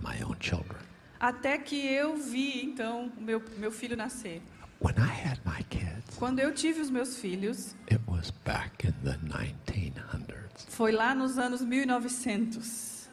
[1.20, 4.42] Até que eu vi, então, o meu, meu filho nascer.
[4.80, 8.94] When I had my kids, Quando eu tive os meus filhos, it was back in
[9.04, 10.68] the 1900s.
[10.70, 13.10] foi lá nos anos 1900.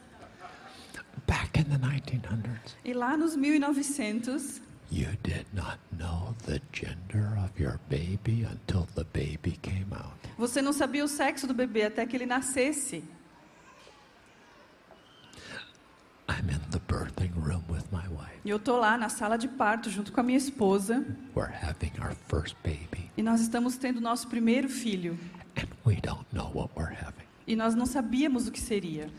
[1.26, 4.60] Back in the 1900s, E lá nos 1900,
[4.94, 10.14] you did not know the gender of your baby until the baby came out.
[10.38, 13.02] você não sabia o sexo do bebê até que ele nascesse.
[16.28, 18.40] I'm in the birthing room with my wife.
[18.44, 21.04] E eu tô lá na sala de parto junto com a minha esposa
[21.34, 25.18] We're having our first baby, e nós estamos tendo nosso primeiro filho
[25.56, 27.24] and we don't know what we're having.
[27.46, 29.10] e nós não sabíamos o que seria.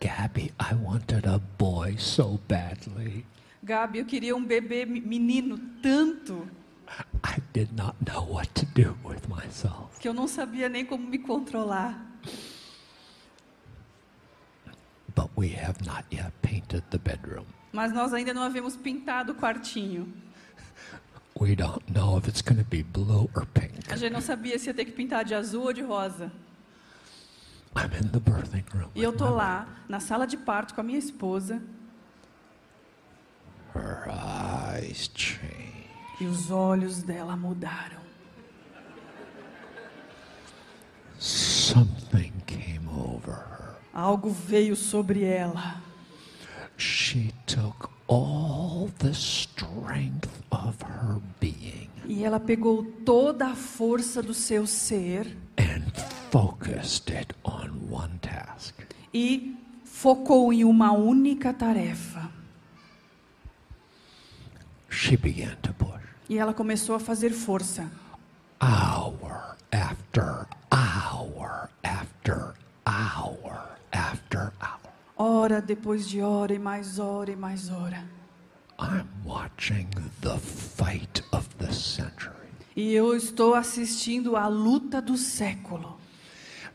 [0.00, 3.24] Gabby, I wanted a boy so badly.
[3.64, 6.46] Gabi, eu queria um bebê me- menino tanto
[7.26, 9.98] I did not know what to do with myself.
[9.98, 11.98] que eu não sabia nem como me controlar.
[15.16, 17.46] But we have not yet painted the bedroom.
[17.72, 20.12] Mas nós ainda não havíamos pintado o quartinho.
[21.40, 23.90] We don't know if it's going to be blue or pink.
[23.90, 26.30] A gente não sabia se ia ter que pintar de azul ou de rosa.
[27.76, 28.90] I'm in the birthing room.
[28.94, 31.60] E eu tô lá na sala de parto com a minha esposa.
[33.74, 35.42] Wife, eyes changed.
[36.20, 38.02] E os olhos dela mudaram.
[41.18, 43.74] Something came over her.
[43.92, 45.80] Algo veio sobre ela.
[46.76, 54.34] She took all the strength of her being E ela pegou toda a força do
[54.34, 55.84] seu ser and
[56.30, 58.74] focused it on one task.
[59.12, 62.30] e focou em uma única tarefa.
[64.94, 66.00] She began to push.
[66.28, 67.90] E ela começou a fazer força.
[68.62, 72.54] Hour after hour after
[72.86, 74.92] hour after hour.
[75.16, 78.04] Hora depois de hora e mais hora e mais hora.
[78.78, 79.88] I'm watching
[80.20, 82.32] the fight of the century.
[82.76, 85.98] E eu estou assistindo a luta do século.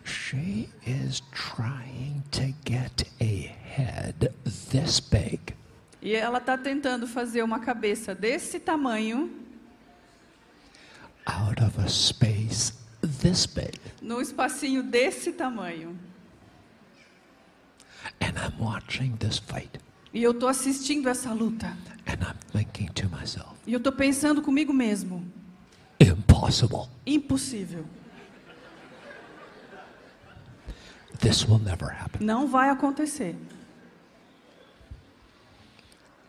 [0.03, 4.34] She is trying to get a head
[4.71, 5.53] this big
[6.01, 9.29] E ela está tentando fazer uma cabeça desse tamanho,
[11.25, 12.73] out of a space
[13.21, 13.77] this big.
[14.01, 15.97] num espacinho desse tamanho.
[18.21, 19.69] And I'm watching this fight.
[20.13, 21.67] E eu estou assistindo essa luta.
[22.07, 25.23] And I'm thinking to myself, E eu estou pensando comigo mesmo:
[25.99, 26.88] impossible.
[27.05, 27.85] impossível.
[31.19, 32.25] This will never happen.
[32.25, 33.35] Não vai acontecer.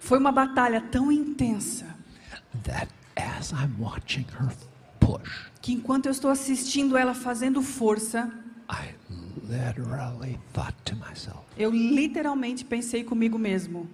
[0.00, 1.86] Foi uma batalha tão intensa
[2.62, 4.52] that as I'm watching her
[5.00, 8.30] push, que enquanto eu estou assistindo ela fazendo força,
[8.70, 8.94] I
[9.48, 13.88] literally thought to myself, eu literalmente pensei comigo mesmo: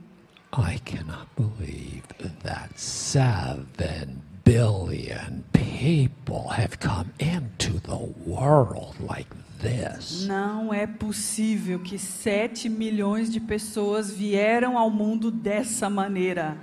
[0.53, 2.03] I cannot believe
[2.43, 9.29] that seven billion people have come into the world like
[9.63, 10.27] this.
[10.27, 16.57] não é possível que 7 milhões de pessoas vieram ao mundo dessa maneira.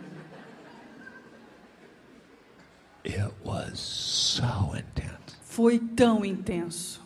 [3.06, 5.38] It was so intense.
[5.42, 7.02] Foi tão intenso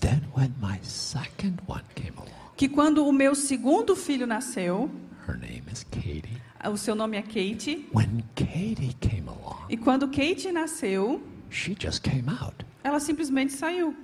[0.00, 4.88] Then, when my second one came along, que quando o meu segundo filho nasceu,
[5.26, 6.40] her name is Katie.
[6.64, 12.02] o seu nome é Kate, When Katie came along, e quando Kate nasceu, she just
[12.02, 12.64] came out.
[12.84, 13.96] ela simplesmente saiu.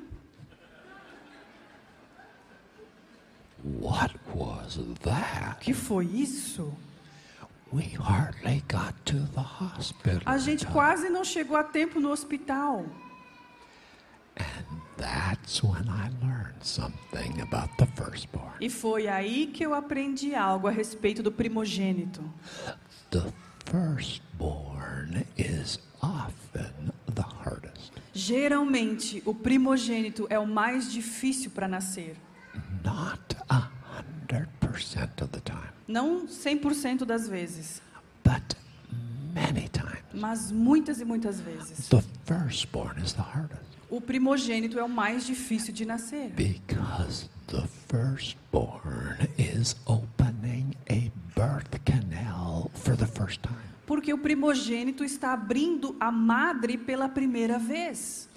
[3.65, 5.61] What was O that?
[5.61, 6.71] que foi isso?
[7.73, 10.21] We hardly got to the hospital.
[10.27, 12.85] A gente quase não chegou a tempo no hospital.
[14.37, 18.53] And that's when I learned something about the firstborn.
[18.61, 22.23] E foi aí que eu aprendi algo a respeito do primogênito.
[23.11, 23.33] The
[23.65, 27.93] firstborn is often the hardest.
[28.13, 32.15] Geralmente, o primogênito é o mais difícil para nascer.
[32.85, 33.63] Not a
[33.97, 37.81] hundred percent of the time, Não 100% das vezes,
[38.23, 38.55] but
[39.35, 40.03] many times.
[40.13, 41.89] mas muitas e muitas vezes.
[41.89, 46.31] The firstborn is the hardest O primogênito é o mais difícil de nascer.
[46.31, 53.57] because the firstborn is opening a birth canal for the first time.
[53.87, 58.29] Porque o primogênito está abrindo a madre pela primeira vez.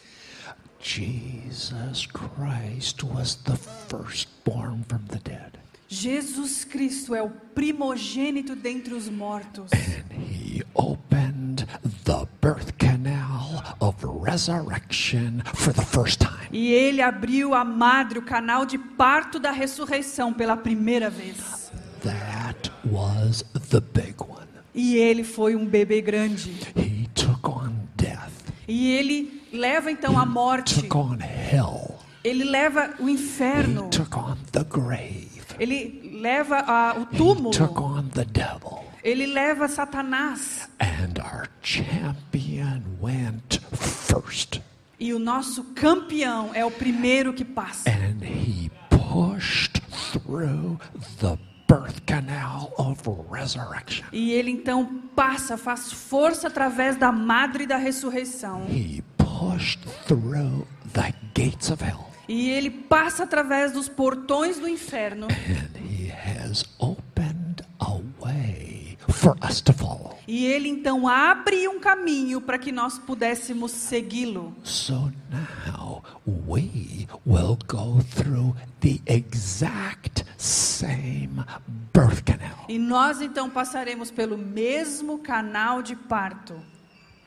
[0.79, 5.57] Jesus Christ was the firstborn from the dead,
[5.89, 9.71] Jesus Cristo é o primogênito dentre os mortos.
[9.71, 11.65] and he opened
[12.03, 16.47] the birth canal of resurrection for the first time.
[16.51, 21.71] E ele abriu a madre, o canal de parto da ressurreição pela primeira vez.
[22.01, 24.45] That was the big one.
[24.75, 26.51] E ele foi um bebê grande.
[26.75, 28.31] He took on death,
[28.67, 30.81] E ele leva então a morte.
[30.81, 33.89] took on hell, Ele leva o he inferno.
[33.89, 35.29] took on the grave,
[35.59, 37.81] Ele leva ah, o he took túmulo.
[37.81, 38.83] on the devil.
[39.03, 40.67] Ele leva Satanás.
[40.79, 44.61] And our champion went first.
[44.99, 47.89] E o nosso campeão é o primeiro que passa.
[47.89, 49.79] And he pushed
[50.11, 50.77] through
[51.19, 51.37] the
[51.67, 54.05] birth canal of resurrection.
[54.11, 58.65] E ele então passa, faz força através da madre da ressurreição.
[58.69, 62.07] He pushed through the gates of hell.
[62.27, 65.27] E ele passa através dos portões do inferno.
[65.27, 70.17] And he has opened a way for us to follow.
[70.27, 74.53] E ele então abre um caminho para que nós pudéssemos segui-lo.
[74.63, 81.45] So now we will go through the exact same
[81.93, 82.65] birth canal.
[82.69, 86.55] E nós então passaremos pelo mesmo canal de parto.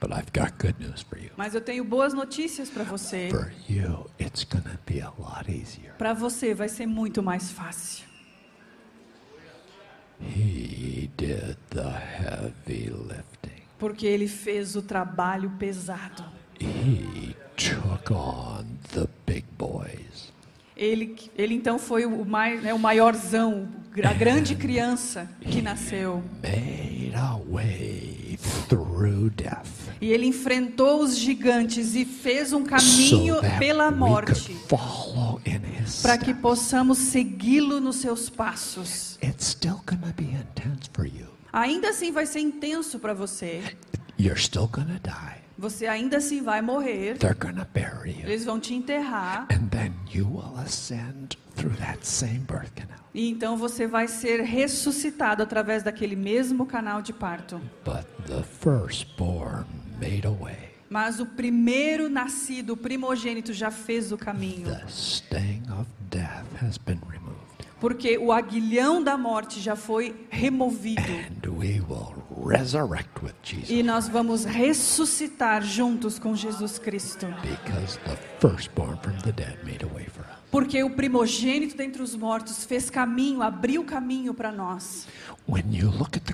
[0.00, 1.30] But I've got good news for you.
[1.36, 3.28] Mas eu tenho boas notícias para você.
[3.28, 5.92] For you, it's to be a lot easier.
[5.98, 8.08] Para você vai ser muito mais fácil.
[10.20, 13.62] He did the heavy lifting.
[13.78, 16.24] Porque ele fez o trabalho pesado.
[16.58, 20.29] He took on the big boys.
[20.80, 23.68] Ele, ele então foi o, mai, né, o maiorzão,
[24.02, 26.24] a grande criança que nasceu.
[30.00, 34.56] E ele enfrentou os gigantes e fez um caminho so pela morte.
[36.00, 39.18] Para que possamos segui-lo nos seus passos.
[39.22, 41.26] It's still gonna be intense for you.
[41.52, 43.62] Ainda assim vai ser intenso para você.
[44.18, 45.39] You're still gonna die.
[45.60, 47.18] Você ainda assim vai morrer.
[47.18, 48.26] They're gonna bury you.
[48.26, 49.46] Eles vão te enterrar.
[49.52, 52.98] And then you will ascend through that same birth canal.
[53.12, 57.60] E então você vai ser ressuscitado através daquele mesmo canal de parto.
[57.84, 59.66] But the firstborn
[60.00, 60.70] made a way.
[60.88, 64.64] Mas o primeiro nascido, o primogênito, já fez o caminho.
[64.64, 67.39] The sting of death has been removed.
[67.80, 71.00] Porque o aguilhão da morte já foi removido.
[73.68, 77.26] E nós vamos ressuscitar juntos com Jesus Cristo.
[80.50, 85.06] Porque o primogênito dentre os mortos fez caminho, abriu caminho para nós.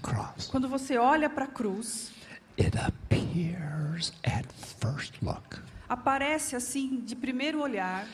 [0.03, 2.11] Cross, Quando você olha para a cruz,
[2.59, 4.47] it appears at
[4.81, 8.07] first look aparece assim, de primeiro olhar,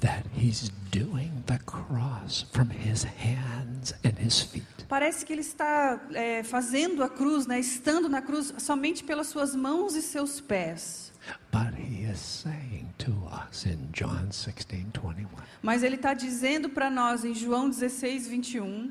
[0.00, 4.64] that he's doing the cross from his hands and his feet.
[4.88, 9.54] parece que ele está é, fazendo a cruz, né, estando na cruz somente pelas suas
[9.54, 11.12] mãos e seus pés.
[11.52, 13.12] But he is saying to
[13.48, 15.26] us in John 16 21,
[15.62, 18.88] Mas ele está dizendo para nós em João 16, 21,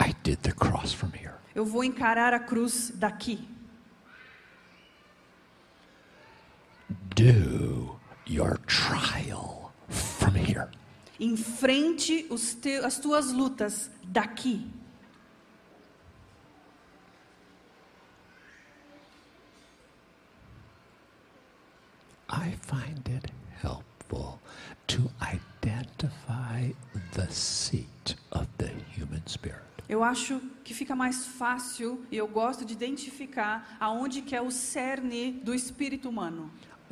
[0.00, 1.34] I did the cross from here.
[1.54, 3.46] eu vou encarar a cruz daqui.
[7.14, 10.68] Do your trial from here.
[11.20, 14.70] Enfrente os te- as tuas lutas daqui.
[22.30, 23.30] I find it
[23.62, 24.38] helpful
[24.88, 26.70] to identify
[27.12, 29.62] the seat of the human spirit.
[29.88, 34.50] Eu acho que fica mais fácil e eu gosto de identificar aonde que é o
[34.50, 36.50] cerne do espírito humano.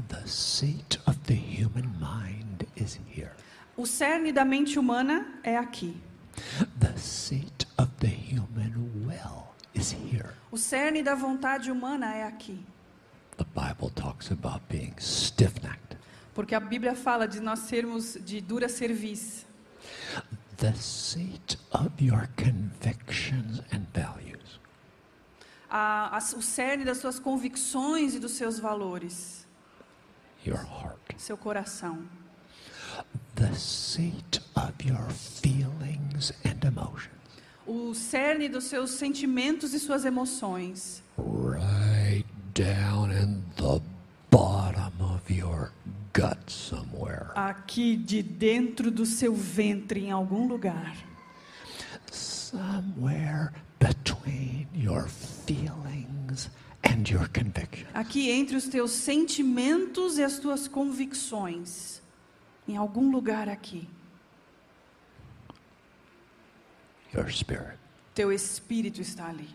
[0.08, 3.32] The seat of the human mind is here.
[3.76, 5.96] O cerne da mente humana é aqui.
[6.78, 10.34] The seat of the human will is here.
[10.50, 12.64] O cerne da vontade humana é aqui.
[13.36, 15.98] The Bible talks about being stiff necked.
[16.34, 19.46] Porque a Bíblia fala de nós sermos de dura cerviz.
[20.58, 24.60] The seat of your convictions and values.
[25.68, 29.45] A, a, o cerne das suas convicções e dos seus valores.
[30.46, 31.14] Your heart.
[31.18, 32.06] Seu coração.
[33.34, 37.10] The seat of your feelings and emotions.
[37.66, 41.02] O cerne dos seus sentimentos e suas emoções.
[41.18, 42.24] Right
[42.54, 43.82] down in the
[44.30, 45.72] bottom of your
[46.14, 47.32] gut somewhere.
[47.34, 50.96] Aqui de dentro do seu ventre, em algum lugar.
[52.12, 56.48] Somewhere between your feelings.
[57.94, 62.02] Aqui entre os teus sentimentos e as tuas convicções.
[62.68, 63.88] Em algum lugar aqui.
[67.14, 67.78] Your spirit.
[68.14, 69.48] Teu espírito está ali.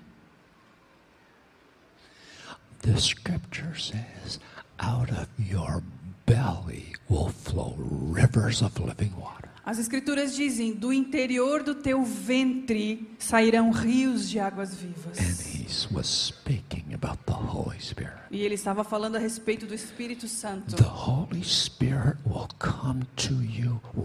[2.82, 4.39] The scripture says,
[4.79, 5.84] out of your
[6.25, 9.51] belly will flow rivers of living water.
[9.66, 15.55] As escrituras dizem: do interior do teu ventre sairão rios de águas And vivas.
[15.55, 18.14] he was speaking about the Holy Spirit.
[18.32, 20.76] E ele estava falando a respeito do Espírito Santo.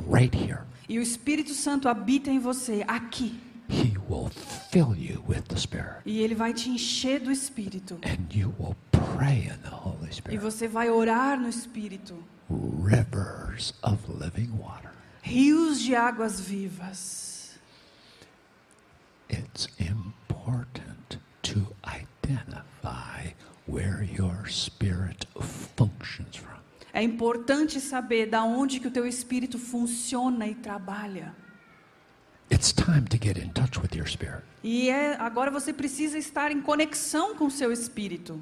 [0.09, 0.37] Right.
[0.89, 3.39] E o Espírito Santo habita em você aqui.
[3.69, 4.31] He will
[4.71, 5.97] fill you with the Spirit.
[6.05, 7.99] E ele vai te encher do Espírito.
[8.05, 10.39] And you will pray in the Holy E Spirit.
[10.39, 12.15] você vai orar no Espírito.
[12.49, 14.93] Rivers of living water.
[15.29, 17.59] Rios de águas vivas.
[19.29, 23.33] It's important to identify
[23.66, 25.27] where your spirit
[25.77, 26.61] functions from.
[26.93, 31.35] É importante saber da onde que o teu espírito funciona e trabalha.
[32.49, 34.45] It's time to get in touch with your spirit.
[34.62, 38.41] E é, agora você precisa estar em conexão com o seu espírito.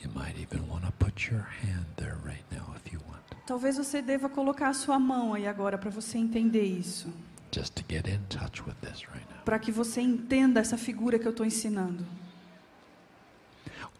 [0.00, 3.76] You might even want to put your hand there right now if you want, Talvez
[3.76, 7.12] você deva colocar a sua mão aí agora para você entender isso.
[7.52, 9.44] just to get in touch with this right now.
[9.44, 12.04] Para que você entenda essa figura que eu estou ensinando.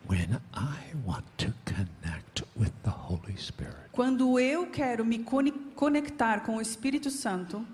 [0.09, 6.41] When I want to connect with the Holy Spirit, Quando eu quero me cone- conectar
[6.41, 7.65] com o Espírito Santo,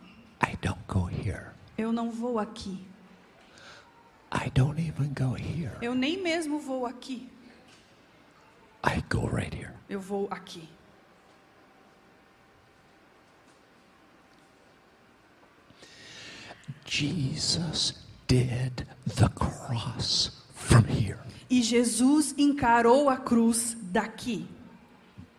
[0.43, 1.47] I don't go here.
[1.79, 2.85] Eu não vou aqui.
[4.33, 5.73] I don't even go here.
[5.81, 7.29] Eu nem mesmo vou aqui.
[8.85, 9.73] I go right here.
[9.89, 10.69] Eu vou aqui.
[16.85, 17.95] Jesus
[18.27, 21.19] did the cross from here,
[21.49, 24.47] E Jesus encarou a cruz daqui.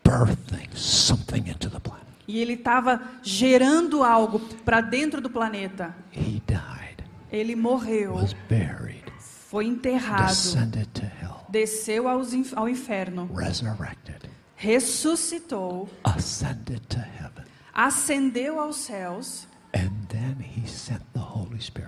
[0.03, 2.05] birthing something into the planet.
[2.27, 5.95] E ele estava gerando algo para dentro do planeta.
[6.11, 14.29] He died, Ele morreu, was buried, foi enterrado, descended to hell, desceu ao inferno, resurrected,
[14.57, 19.47] ressuscitou, ascended to heaven, ascendeu aos céus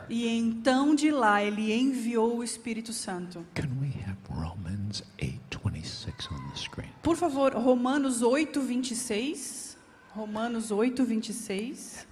[0.10, 3.46] e então de lá ele enviou o Espírito Santo.
[3.54, 6.90] Can we have Romans 8:26 on the screen?
[7.02, 9.78] Por favor, Romanos 8, 26.
[10.16, 12.06] Romanos 8, 26.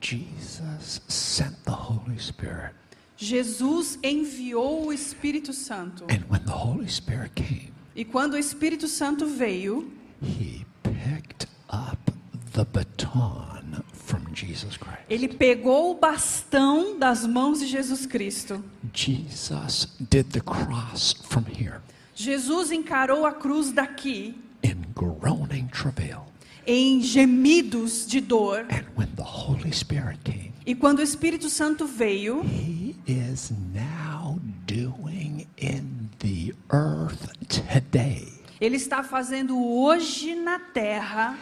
[0.00, 2.74] Jesus sent the Holy Spirit,
[3.16, 6.04] Jesus enviou o Espírito Santo.
[6.08, 9.92] and when the Holy Spirit came, E quando o Espírito Santo veio,
[10.22, 11.98] he picked up
[12.54, 13.61] the baton.
[15.08, 18.62] Ele pegou o bastão das mãos de Jesus Cristo.
[18.92, 21.80] Jesus did the cross from here
[22.14, 26.26] Jesus encarou a cruz daqui in groaning travail.
[26.66, 28.66] em gemidos de dor.
[28.70, 34.38] And when the Holy Spirit came, E quando o Espírito Santo veio, he is now
[34.66, 38.28] doing in the earth today
[38.60, 41.36] ele está fazendo hoje na terra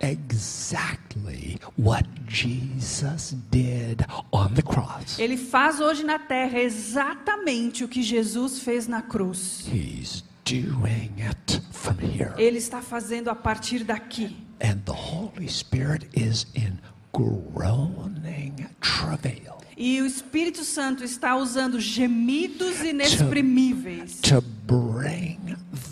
[0.00, 5.18] exactly what Jesus did on the cross.
[5.18, 9.66] Ele faz hoje na terra exatamente o que Jesus fez na cruz.
[9.66, 12.32] He's doing it from here.
[12.36, 14.36] Ele está fazendo a partir daqui.
[14.60, 16.78] And the Holy Spirit is in
[17.12, 25.38] groaning travail E o Espírito Santo está usando gemidos inexprimíveis to bring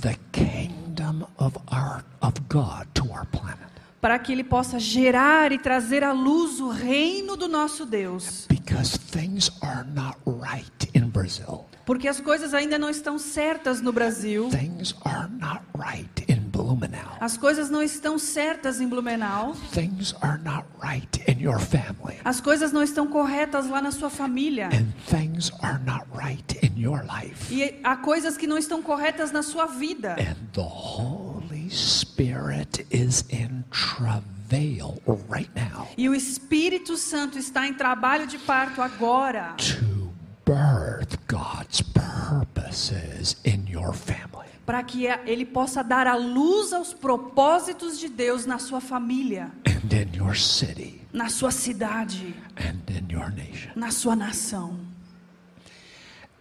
[0.01, 3.74] the kingdom of our of God to our planet.
[4.05, 8.45] Para que ele possa gerar e trazer à luz o reino do nosso Deus.
[8.51, 11.65] Because things are not right in Brazil.
[11.87, 14.51] Porque as coisas ainda não estão certas no Brasil.
[14.51, 17.17] Things are not right in Blumenau.
[17.19, 19.55] As coisas não estão certas em Blumenau.
[19.73, 22.19] Things are not right in your family.
[22.27, 24.69] As coisas não estão corretas lá na sua família.
[24.69, 27.51] And things are not right in your life.
[27.51, 30.15] E há coisas que não estão corretas na sua vida.
[30.19, 31.24] And the Holy
[31.71, 38.81] Spirit is in travail right now E o Espírito Santo está em trabalho de parto
[38.83, 40.13] agora to
[40.45, 44.45] birth God's purposes in your family.
[44.67, 49.93] para que ele possa dar a luz aos propósitos de Deus na sua família, and
[49.93, 53.71] in your city na sua cidade, and in your nation.
[53.77, 54.79] na sua nação.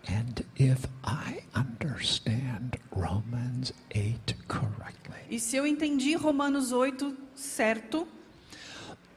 [0.07, 5.02] And if I understand Romans 8 correctly,
[5.33, 8.07] E se eu entendi Romanos 8 certo,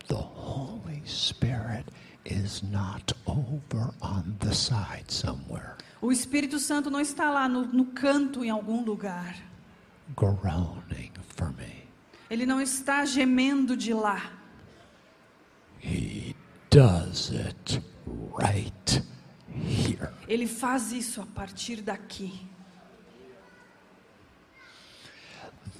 [0.08, 1.84] the Holy Spirit
[2.24, 7.84] is not over on the side somewhere, o Espírito Santo não está lá no, no
[7.92, 9.36] canto em algum lugar.
[10.16, 11.86] groaning for me.
[12.30, 14.32] Ele não está gemendo de lá.
[15.84, 16.34] He
[16.70, 17.82] does it
[18.38, 19.04] right
[19.54, 20.08] here.
[20.26, 22.48] Ele faz isso a partir daqui.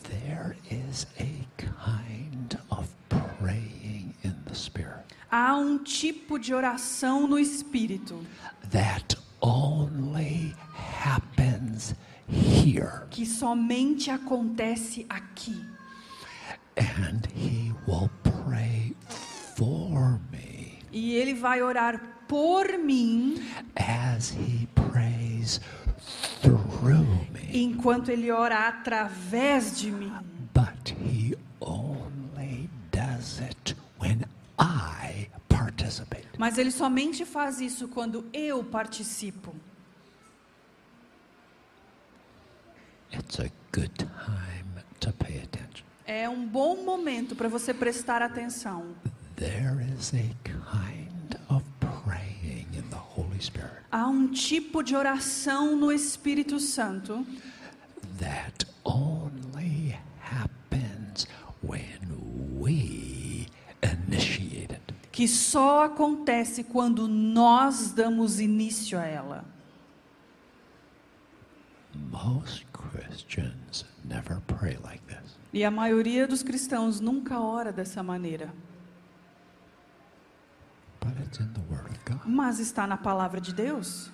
[0.09, 7.39] There is a kind of praying in the Spirit Há um tipo de oração no
[7.39, 8.25] Espírito
[8.71, 10.55] that only
[11.03, 11.95] happens
[12.29, 13.07] here.
[13.11, 15.65] que somente acontece aqui.
[16.77, 18.95] And He will pray
[19.57, 23.43] for me E ele vai orar por mim
[23.75, 25.61] as He prays
[26.43, 27.07] through.
[27.53, 30.13] Enquanto ele ora através de mim.
[30.55, 34.25] But He only does it when
[34.59, 36.27] I participate.
[36.39, 39.55] Mas ele somente faz isso quando eu participo.
[43.13, 45.85] It's a good time to pay attention.
[46.05, 48.95] É um bom momento para você prestar atenção.
[49.37, 55.77] There is a kind of praying in the Holy Spirit Há um tipo de oração
[55.77, 57.27] no Espírito Santo
[58.19, 61.27] that only happens
[61.63, 61.99] when
[62.59, 63.47] we
[63.83, 64.95] initiate it.
[65.13, 69.45] que só acontece quando nós damos início a ela.
[71.95, 75.39] Most Christians never pray like this.
[75.53, 78.53] E a maioria dos cristãos nunca ora dessa maneira.
[81.01, 81.66] But it's in the.
[82.27, 84.11] Mas está na palavra de Deus.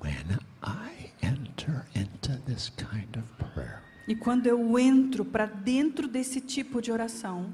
[0.00, 6.40] When I enter into this kind of prayer, E quando eu entro para dentro desse
[6.40, 7.52] tipo de oração,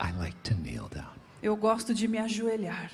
[0.00, 1.14] I like to kneel down.
[1.42, 2.90] eu gosto de me ajoelhar.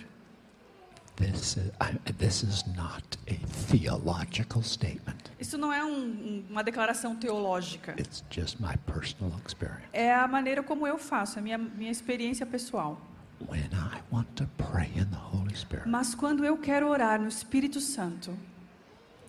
[1.20, 3.34] This is, I, this is not a
[3.70, 5.30] theological statement.
[5.38, 7.94] Isso não é um- um- uma declaração teológica.
[7.98, 9.84] It's just my personal experience.
[9.92, 12.98] É a maneira como eu faço, a minha, minha experiência pessoal.
[13.48, 17.28] When I want to pray in the Holy Spirit, Mas quando eu quero orar no
[17.28, 18.34] Espírito Santo,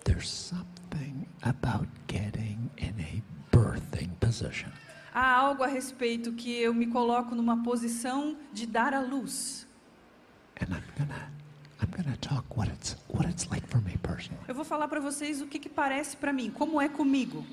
[0.04, 3.22] there's something about getting in a
[3.56, 4.70] birthing position.
[5.14, 9.66] há algo a respeito que eu me coloco numa posição de dar à luz.
[10.60, 11.30] And I'm gonna
[11.82, 14.44] I'm gonna talk what it's what it's like for me personally.
[14.46, 17.44] Eu vou falar para vocês o que, que parece para mim, como é comigo.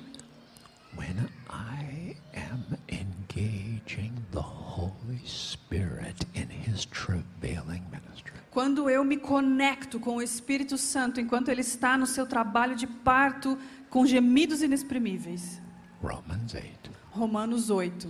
[0.96, 8.38] When I am engaging the Holy Spirit in his travailing ministry.
[8.52, 12.86] Quando eu me conecto com o Espírito Santo enquanto ele está no seu trabalho de
[12.86, 13.58] parto
[13.88, 15.60] com gemidos inexprimíveis.
[16.00, 16.90] Romans 8.
[17.10, 18.08] Romanos 8.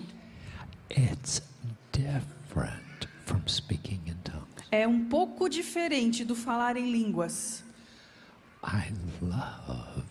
[0.90, 1.40] It's
[1.92, 4.39] different from speaking in tongues.
[4.72, 7.64] É um pouco diferente do falar em línguas.
[8.62, 10.04] I love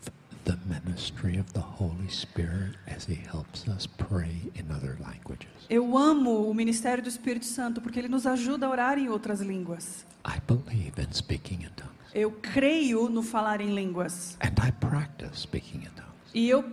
[0.43, 5.47] the ministry of the Holy Spirit as he helps us pray in other languages.
[5.69, 9.39] Eu amo o ministério do Espírito Santo porque ele nos ajuda a orar em outras
[9.39, 10.05] línguas.
[10.25, 11.93] I believe in speaking in tongues.
[12.13, 14.37] Eu creio no falar em línguas.
[14.41, 16.31] And I practice speaking in tongues.
[16.33, 16.63] E eu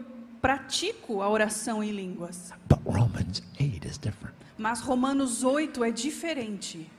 [0.40, 2.52] pratico a oração em línguas.
[2.68, 4.34] But Romans 8 is different.
[4.58, 6.90] Mas Romanos 8 é diferente.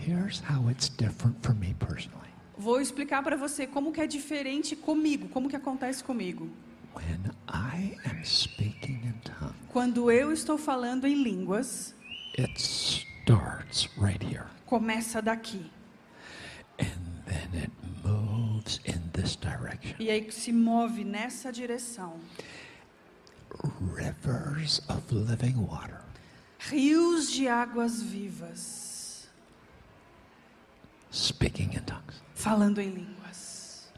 [0.00, 2.20] Here's how it's different for me personally.
[2.56, 6.48] Vou explicar para você como que é diferente comigo, como que acontece comigo.
[6.94, 11.94] When I am speaking in tongues, Quando eu estou falando em línguas,
[12.38, 14.46] it starts right here.
[14.66, 15.68] começa daqui.
[16.78, 17.72] And then it
[18.04, 19.96] moves in this direction.
[19.98, 22.20] E aí se move nessa direção.
[23.94, 26.00] Rivers of living water
[26.58, 28.93] Rios de águas vivas.
[31.14, 32.22] Speaking in tongues.
[32.34, 33.88] Falando em línguas.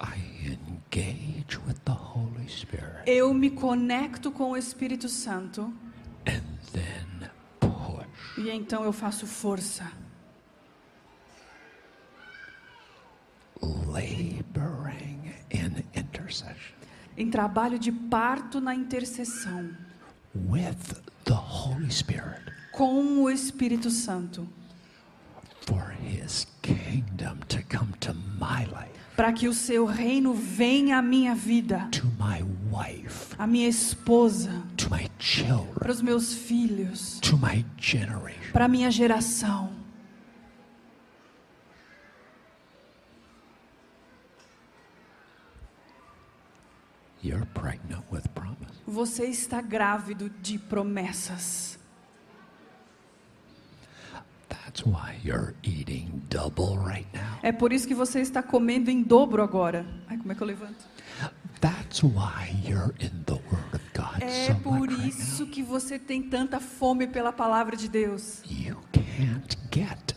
[0.00, 3.02] I engage with the Holy Spirit.
[3.06, 5.72] Eu me conecto com o Espírito Santo.
[8.36, 9.90] E então eu faço força.
[13.62, 16.74] Laboring in intercession.
[17.16, 19.70] Em trabalho de parto na intercessão.
[20.34, 24.48] With the Holy Spirit com o Espírito Santo,
[29.16, 31.88] para que o seu reino venha à minha vida,
[32.72, 37.20] wife, à minha esposa, my para children, os meus filhos,
[38.52, 39.72] para a minha geração.
[47.22, 48.82] You're pregnant with promise.
[48.86, 51.73] Você está grávido de promessas.
[54.74, 57.38] That's why you're eating double right now.
[57.44, 59.86] É por isso que você está comendo em dobro agora.
[60.08, 60.84] Ai, como é que eu levanto?
[61.60, 65.62] That's why you're in the Word of God É so por much right isso que
[65.62, 68.42] você tem tanta fome pela palavra de Deus.
[68.44, 70.16] You can't get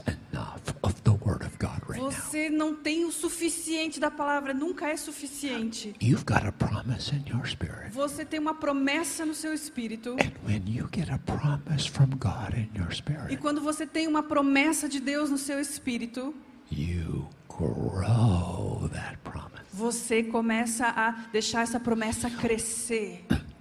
[1.98, 2.22] right now.
[2.30, 5.96] Você não tem o suficiente da palavra, nunca é suficiente.
[6.02, 7.92] You've got a promise in your spirit.
[7.92, 10.12] Você tem uma promessa no seu espírito.
[10.14, 12.90] And when you get a promise from God in your
[13.30, 16.34] E quando você tem uma promessa de Deus no seu espírito,
[16.72, 19.66] you grow that promise.
[19.74, 23.26] você começa a deixar essa promessa crescer.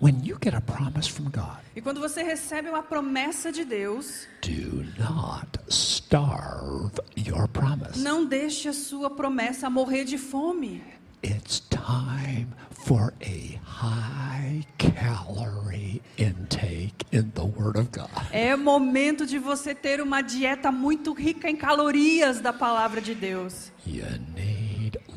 [0.00, 4.26] When you get a promise from God, E quando você recebe uma promessa de Deus,
[4.40, 7.98] do not starve your promise.
[8.00, 10.82] não deixe a sua promessa morrer de fome.
[11.22, 18.08] It's time for a high calorie intake in the Word of God.
[18.32, 23.70] É momento de você ter uma dieta muito rica em calorias da palavra de Deus.
[23.86, 24.49] You need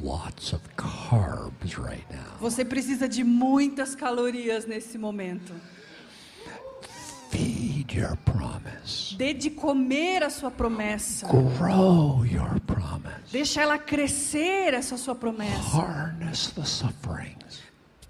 [0.04, 2.38] lots of carbs right now.
[2.40, 5.54] Você precisa de muitas calorias nesse momento.
[7.30, 9.16] Feed your promise.
[9.16, 11.28] Dê de comer a sua promessa.
[11.28, 13.32] Grow your promise.
[13.32, 15.76] Deixa ela crescer, essa sua promessa.
[15.76, 17.64] Harness the sufferings.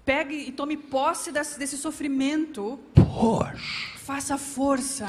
[0.04, 2.78] Pegue e tome posse desse, desse sofrimento.
[2.94, 3.94] Push.
[3.96, 5.06] Faça força.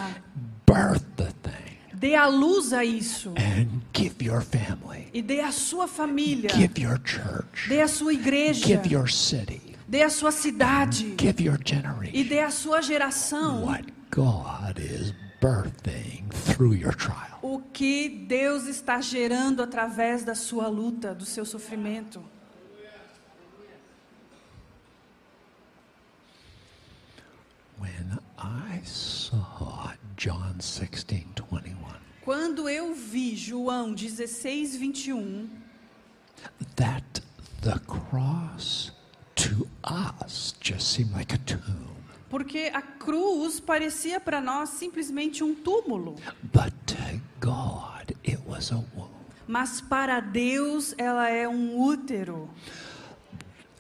[0.66, 1.75] Birth the thing.
[1.98, 3.30] Dê a luz a isso.
[3.38, 5.08] And give your family.
[5.14, 6.50] E dê a sua família.
[6.50, 7.70] Give your church.
[7.70, 8.66] Dê a sua igreja.
[8.66, 9.62] Give your city.
[9.88, 11.16] Dê a sua cidade.
[11.18, 12.28] Give your E generation.
[12.28, 13.64] dê a sua geração.
[13.66, 17.40] What God is birthing through your trial.
[17.42, 22.22] O que Deus está gerando através da sua luta, do seu sofrimento.
[27.78, 31.85] When I saw John 16 21,
[32.26, 35.48] Quando eu vi João 16, 21,
[36.76, 37.22] that
[37.62, 38.92] the cross
[39.36, 41.94] to us just seemed like a tomb.
[42.30, 46.16] porque a cruz parecia para nós simplesmente um túmulo,
[46.52, 49.12] But to God, it was a womb.
[49.48, 52.50] mas para Deus ela é um útero.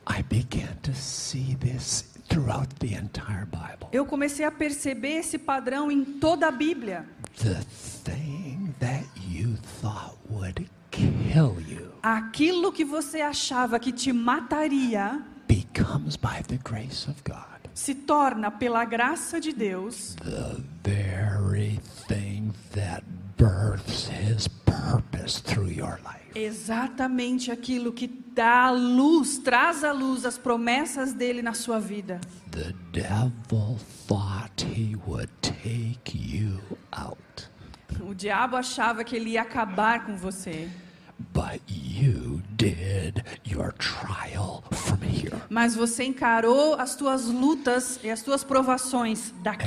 [0.07, 3.87] I began to see this throughout the entire Bible.
[3.91, 7.05] Eu comecei a perceber esse padrão em toda a Bíblia.
[7.37, 7.61] The
[8.03, 16.15] thing that you thought would kill you Aquilo que você achava que te mataria becomes,
[16.15, 23.03] by the grace of God, se torna, pela graça de Deus, the very thing that
[23.37, 26.24] births His purpose through your life.
[26.35, 32.19] Exatamente aquilo que dá a luz, traz à luz as promessas dele na sua vida.
[32.51, 33.77] The devil
[34.07, 36.59] thought he would take you
[36.91, 37.49] out,
[38.01, 40.69] O diabo achava que ele ia acabar com você,
[41.33, 45.41] but you did your trial from here.
[45.49, 49.65] mas você encarou as tuas lutas e as tuas provações daqui.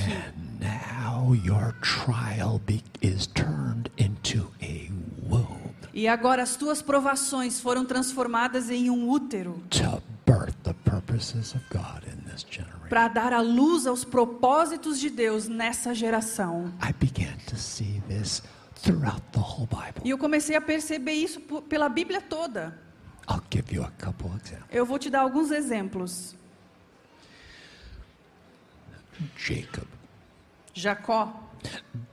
[0.61, 2.61] Now your trial
[3.01, 4.91] is turned into a
[5.99, 9.61] E agora as tuas provações foram transformadas em um útero
[12.89, 16.73] para dar a luz aos propósitos de Deus nessa geração.
[20.05, 22.79] E eu comecei a perceber isso pela Bíblia toda.
[23.29, 24.71] I'll give you a couple examples.
[24.71, 26.37] Eu vou te dar alguns exemplos.
[29.37, 29.89] Jacob.
[30.73, 31.48] Jacó.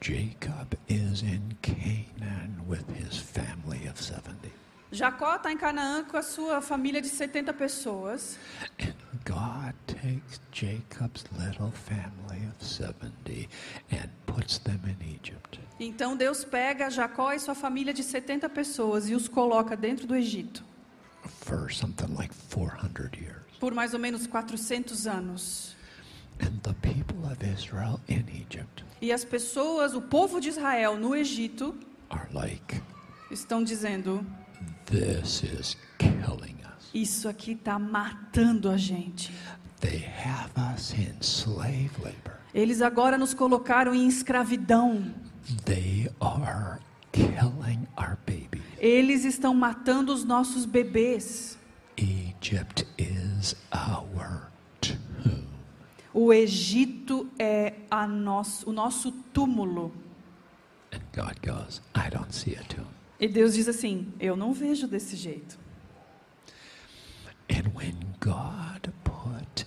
[0.02, 4.52] Jacob is in Canaan with his family of 70.
[4.92, 8.38] Jacó está em Canaã com a sua família de 70 pessoas.
[8.80, 8.94] And
[9.26, 13.50] God takes Jacob's little family of 70
[13.92, 15.60] and puts them in Egypt.
[15.80, 20.16] Então Deus pega Jacó e sua família de 70 pessoas e os coloca dentro do
[20.16, 20.64] Egito
[21.42, 23.42] for something like 400 years.
[23.60, 25.76] por mais ou menos 400 anos.
[26.42, 31.16] And the people of Israel in Egypt E as pessoas, o povo de Israel no
[31.16, 31.76] Egito,
[32.34, 32.82] like,
[33.30, 34.26] estão dizendo.
[36.92, 39.32] Isso aqui está matando a gente.
[42.52, 45.14] Eles agora nos colocaram em escravidão.
[45.66, 46.80] They are
[47.12, 48.64] killing our babies.
[48.80, 51.60] Eles estão matando os nossos bebês.
[51.96, 54.15] Egypt is our.
[56.18, 59.94] O Egito é a nosso, o nosso túmulo.
[60.94, 62.88] And God goes, I don't see a tomb.
[63.20, 65.60] E Deus diz assim: Eu não vejo desse jeito.
[67.50, 69.66] And when God put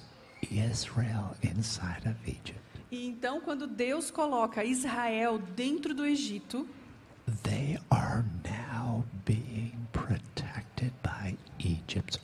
[0.50, 2.58] Israel inside of Egypt,
[2.90, 6.66] E então, quando Deus coloca Israel dentro do Egito,
[7.42, 12.18] they are now being protected by Egypt's.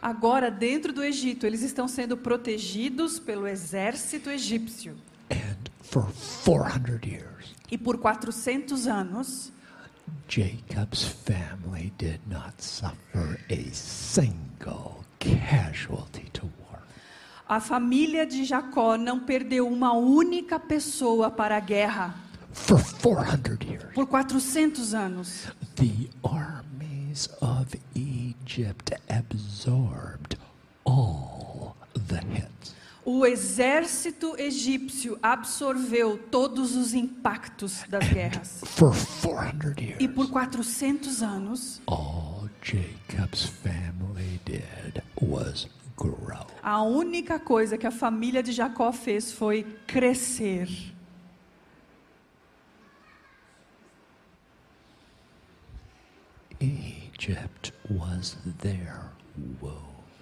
[0.00, 4.96] Agora dentro do Egito, eles estão sendo protegidos pelo exército egípcio.
[5.30, 6.06] And for
[6.44, 9.52] 400 years, E por 400 anos,
[10.28, 16.80] Jacob's family did not suffer a single casualty to war.
[17.48, 22.14] a família de Jacó não perdeu uma única pessoa para a guerra.
[22.52, 25.46] For 400 years, Por 400 anos,
[25.76, 26.08] the
[27.10, 30.36] armies of Egypt absorbed
[30.84, 31.76] all
[32.08, 32.74] the hits.
[33.04, 38.60] o exército egípcio absorveu todos os impactos das guerras.
[38.64, 46.46] For 400 E years, por 400 anos, all Jacob's family did was grow.
[46.62, 50.68] a única coisa que a família de Jacó fez foi crescer.
[56.60, 57.09] Egypt was their womb.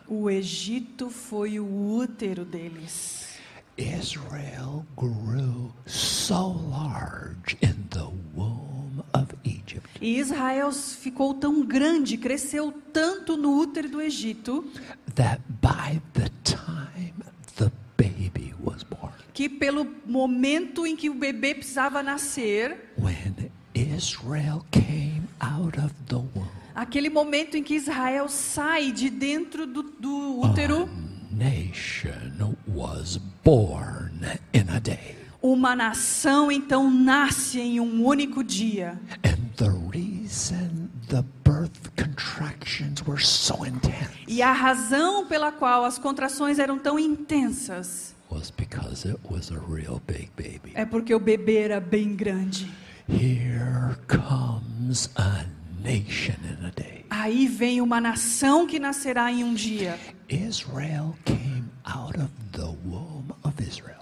[0.08, 3.38] O Egito foi o útero deles.
[3.76, 12.72] Israel grew so large in the womb of Egypt E Israel ficou tão grande, cresceu
[12.92, 14.68] tanto no útero do Egito,
[15.14, 17.14] that by the time
[17.56, 24.64] the baby was born, que pelo momento em que o bebê precisava nascer, when Israel
[24.72, 30.40] came out of the womb, aquele momento em que Israel sai de dentro do, do
[30.40, 30.88] útero,
[35.42, 38.98] uma nação então nasce em um único dia.
[43.18, 43.56] So
[44.28, 49.58] E a razão pela qual as contrações eram tão intensas was because it was a
[49.58, 50.72] real big baby.
[50.74, 52.70] é porque o bebê era bem grande.
[53.08, 55.46] Here comes a
[55.82, 57.04] nation in a day.
[57.10, 59.98] Aí vem uma nação que nascerá em um dia.
[60.28, 63.96] Israel came out of the womb of Israel.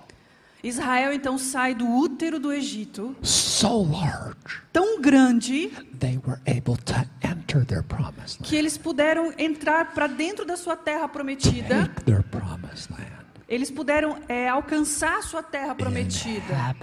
[0.62, 5.68] Israel então sai do útero do Egito, So large, tão grande
[6.01, 8.49] they were able to enter their promised land.
[8.49, 11.87] que eles puderam entrar para dentro da sua terra prometida.
[11.95, 13.26] Take their promised land.
[13.49, 16.74] Eles puderam é, alcançar a sua terra prometida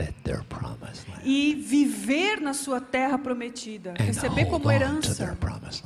[1.23, 5.37] e viver na sua terra prometida, receber como herança.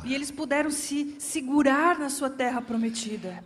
[0.05, 3.43] E eles puderam se segurar na sua terra prometida.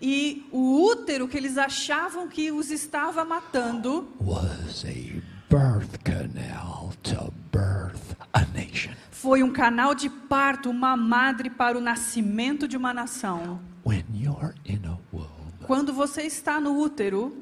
[0.00, 5.20] E o útero que eles achavam que os estava matando was a
[5.50, 8.94] birth canal to birth a nation.
[9.20, 13.60] Foi um canal de parto, uma madre para o nascimento de uma nação.
[15.66, 17.36] Quando você está no útero,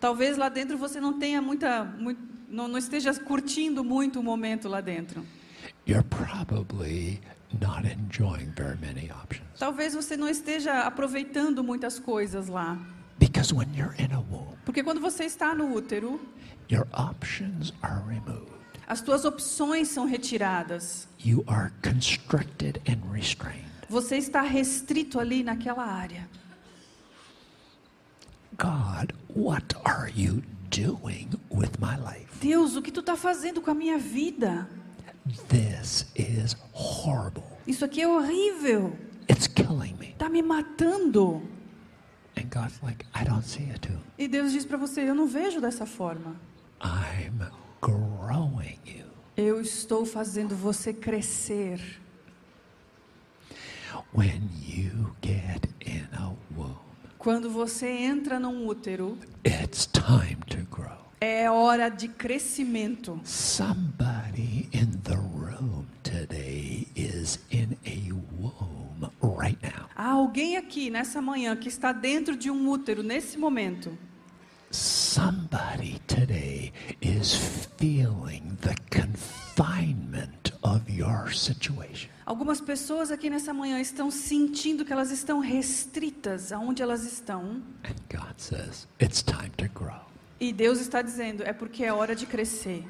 [0.00, 2.16] talvez lá dentro você não tenha muita, mui-
[2.48, 5.24] não, não esteja curtindo muito o momento lá dentro.
[5.86, 7.20] You're probably
[7.58, 9.48] not enjoying very many options.
[9.58, 12.78] Talvez você não esteja aproveitando muitas coisas lá.
[13.18, 16.20] Because when you're in a womb, Porque quando você está no útero,
[16.70, 18.59] your options are removed.
[18.90, 21.06] As tuas opções são retiradas.
[21.24, 23.70] You are constricted and restrained.
[23.88, 26.28] Você está restrito ali naquela área.
[28.58, 32.26] God, what are you doing with my life?
[32.40, 34.68] Deus, o que tu está fazendo com a minha vida?
[35.48, 37.44] This is horrible.
[37.68, 38.98] Isso aqui é horrível.
[39.30, 40.08] It's killing me.
[40.08, 41.48] Está me matando.
[42.36, 44.00] And God's like, I don't see it too.
[44.18, 46.34] E Deus diz para você: Eu não vejo dessa forma.
[46.82, 49.06] I'm growing you.
[49.36, 51.80] Eu estou fazendo você crescer.
[54.14, 56.76] When you get in a womb,
[57.18, 60.98] Quando você entra num útero, it's time to grow.
[61.20, 63.20] é hora de crescimento.
[63.24, 69.86] Somebody in the room today is in a womb right now.
[69.94, 73.96] Há alguém aqui nessa manhã que está dentro de um útero nesse momento.
[74.70, 77.34] Somebody today is
[77.76, 82.08] feeling the confinement of your situation.
[82.24, 87.60] Algumas pessoas aqui nessa manhã estão sentindo que elas estão restritas aonde elas estão.
[87.82, 90.06] And God says, it's time to grow.
[90.38, 92.84] E Deus está dizendo: é porque é hora de crescer.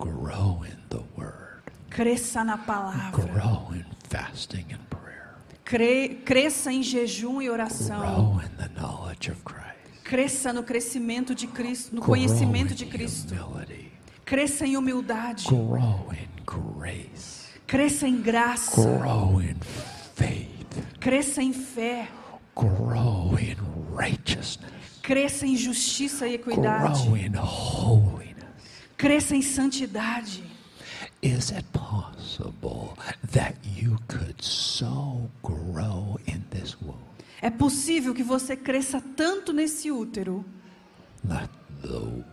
[0.00, 1.62] Grow in the word.
[1.90, 3.12] Cresça na palavra.
[3.12, 5.36] Grow in fasting and prayer.
[5.64, 8.00] Cre- cresça em jejum e oração.
[8.00, 9.69] Grow in the knowledge of Christ.
[10.04, 13.34] Cresça no crescimento de Cristo, no conhecimento de Cristo.
[14.24, 15.46] Cresça em humildade.
[17.66, 18.80] Cresça em graça.
[18.80, 19.56] Grow in
[20.14, 20.98] faith.
[20.98, 22.08] Cresça em fé.
[22.54, 23.56] Grow in
[23.96, 24.70] righteousness.
[25.02, 27.08] Cresça em justiça e equidade.
[28.96, 30.44] Cresça em santidade.
[31.22, 32.96] Is it possible
[33.32, 37.09] that you could so grow in this womb
[37.42, 40.44] É possível que você cresça tanto nesse útero
[41.28, 41.48] that
[41.82, 41.88] the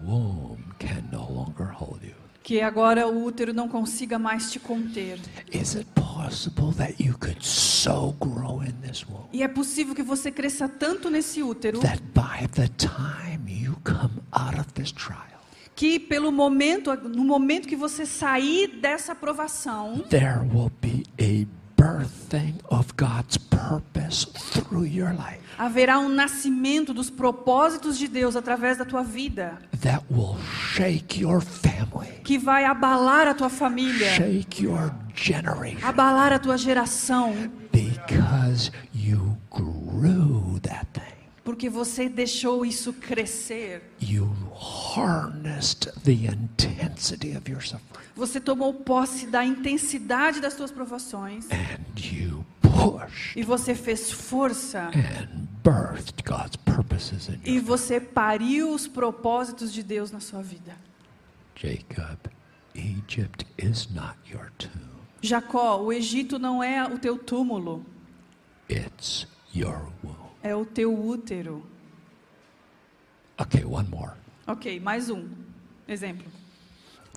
[0.06, 2.16] womb can no longer hold you?
[2.44, 5.20] que agora o útero não consiga mais te conter.
[5.52, 10.04] Is it possible that you could so grow in this womb E é possível que
[10.04, 15.42] você cresça tanto nesse útero that by the time you come out of this trial,
[15.76, 21.46] que pelo momento, no momento que você sair dessa aprovação, there will be a
[21.88, 25.40] birthing of God's purpose through your life.
[25.58, 30.38] Haverá um nascimento dos propósitos de Deus através da tua vida, that will
[30.74, 35.80] shake your family, que vai abalar a tua família, shake your generation.
[35.84, 37.34] abalar a tua geração,
[37.72, 41.17] Because you grew that thing.
[41.48, 43.82] Porque você deixou isso crescer.
[44.02, 51.46] You harnessed the intensity of your suffering Você tomou posse da intensidade das suas provações
[51.50, 57.64] and you pushed e você fez força and birthed God's purposes in e you.
[57.64, 60.76] você pariu os propósitos de Deus na sua vida.
[61.56, 62.18] Jacob,
[62.76, 67.86] Egypt is not your tomb, Jacó, o Egito não é o teu túmulo,
[68.70, 69.26] it's
[69.56, 70.27] your womb.
[70.48, 71.64] É o teu útero.
[73.40, 74.14] Okay, one more.
[74.48, 75.28] Ok, mais um
[75.88, 76.26] exemplo.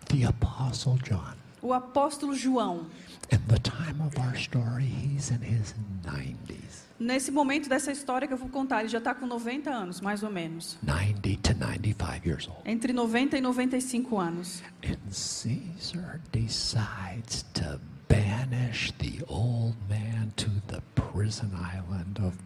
[0.07, 1.35] The Apostle John.
[1.63, 2.87] O apóstolo João,
[3.31, 5.75] In the time of our story, he's in his
[6.05, 6.87] 90s.
[6.99, 10.23] nesse momento dessa história que eu vou contar, ele já está com 90 anos, mais
[10.23, 10.77] ou menos.
[10.83, 12.61] 90 to 95 years old.
[12.65, 14.63] Entre 90 e 95 anos.
[14.83, 17.79] And Caesar decides to
[18.09, 22.37] banish the old man to the prison island of.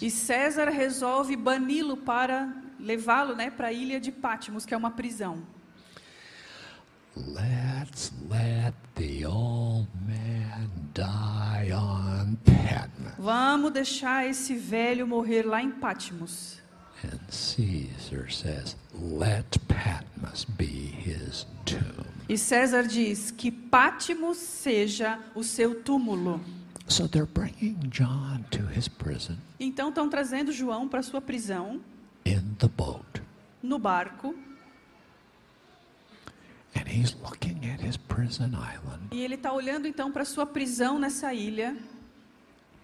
[0.00, 4.90] E César resolve bani-lo para levá-lo né, para a ilha de Patmos, que é uma
[4.90, 5.42] prisão.
[7.14, 13.12] Let's let the old man die on Patmos.
[13.18, 16.60] Vamos deixar esse velho morrer lá em Patmos.
[17.04, 22.06] And Caesar says, let Patmos be his tomb.
[22.28, 26.40] E César diz que Patmos seja o seu túmulo.
[26.92, 31.80] So they're bringing John to his prison Então estão trazendo João para sua prisão
[32.26, 33.22] in the boat.
[33.62, 34.34] no barco
[36.74, 39.08] And he's looking at his prison island.
[39.10, 41.76] e ele está olhando então para sua prisão nessa ilha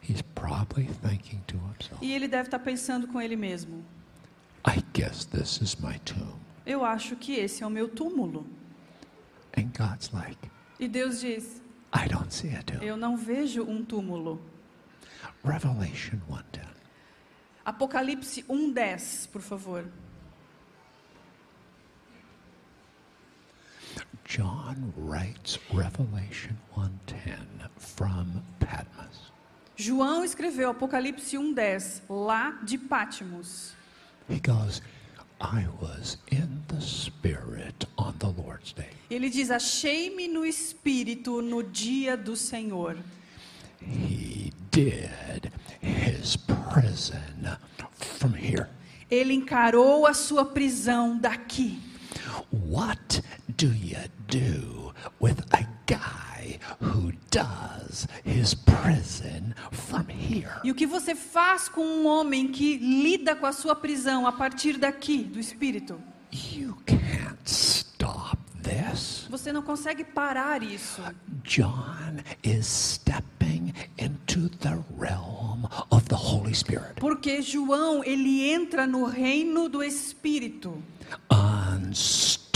[0.08, 3.84] He's probably thinking to himself, e ele deve estar pensando com ele mesmo:
[4.66, 6.38] I guess this is my tomb.
[6.64, 8.46] eu acho que esse é o meu túmulo.
[9.58, 10.38] And God's like,
[10.80, 11.57] E Deus diz:
[11.92, 12.82] I don't see a tomb.
[12.84, 14.40] eu não vejo um túmulo.
[15.44, 16.66] Revelation 1:10.
[17.64, 19.84] Apocalipse 1:10, por favor.
[24.24, 29.32] John writes Revelation 1:10 from Patmos.
[29.76, 33.74] João escreveu Apocalipse 1:10 lá de Patmos.
[34.28, 34.82] He goes,
[35.40, 38.90] I was in the Spirit on the Lord's day.
[39.10, 42.96] Ele diz: Achei-me no espírito no dia do Senhor.
[43.80, 47.56] He did his prison
[47.94, 48.68] from here.
[49.10, 51.78] Ele encarou a sua prisão daqui.
[52.50, 53.22] What
[53.56, 56.27] do you do with a guy
[56.80, 60.60] who does his prison from here?
[60.64, 64.32] E o que você faz com um homem que lida com a sua prisão a
[64.32, 66.00] partir daqui, do espírito?
[66.32, 69.26] You can't stop this.
[69.30, 71.00] Você não consegue parar isso.
[71.44, 77.00] John is stepping into the realm of the Holy Spirit.
[77.00, 80.82] Porque João, ele entra no reino do espírito.
[81.30, 82.47] Unstoppable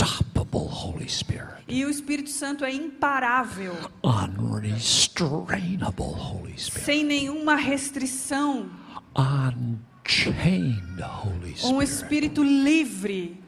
[0.53, 1.63] Holy Spirit.
[1.67, 6.85] E o Espírito Santo é imparável, Unrestrainable Holy Spirit.
[6.85, 8.69] sem nenhuma restrição.
[9.15, 11.83] Unchained Holy Um Spirit.
[11.83, 13.42] espírito livre,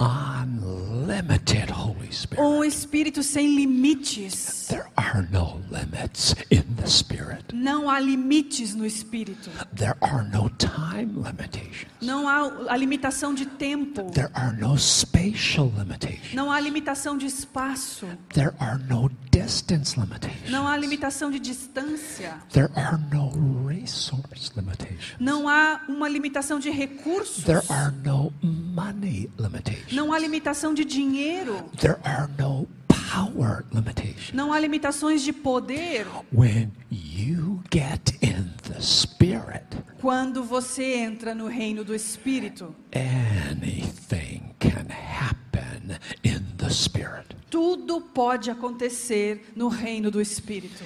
[0.00, 2.40] Unlimited Holy Spirit.
[2.42, 4.66] um espírito sem limites.
[4.68, 7.44] There are no limits in the Spirit.
[7.52, 9.50] Não há limites no espírito.
[9.74, 11.90] There are no time limitations.
[12.00, 14.10] Não há a limitação de tempo.
[14.12, 16.32] There are no spatial limitations.
[16.34, 18.06] Não há limitação de espaço.
[18.32, 20.50] There are no distance limitations.
[20.50, 22.38] Não há limitação de distância.
[22.52, 25.16] There are no resource limitations.
[25.18, 27.44] Não há uma limitação de recursos.
[27.44, 29.89] There are no money limitations.
[29.92, 31.64] Não há limitação de dinheiro.
[31.78, 34.32] There are no power limitations.
[34.32, 36.06] Não há limitações de poder.
[36.32, 39.64] When you get in the Spirit,
[40.00, 47.36] Quando você entra no reino do Espírito, anything can happen in the Spirit.
[47.50, 50.82] tudo pode acontecer no reino do Espírito.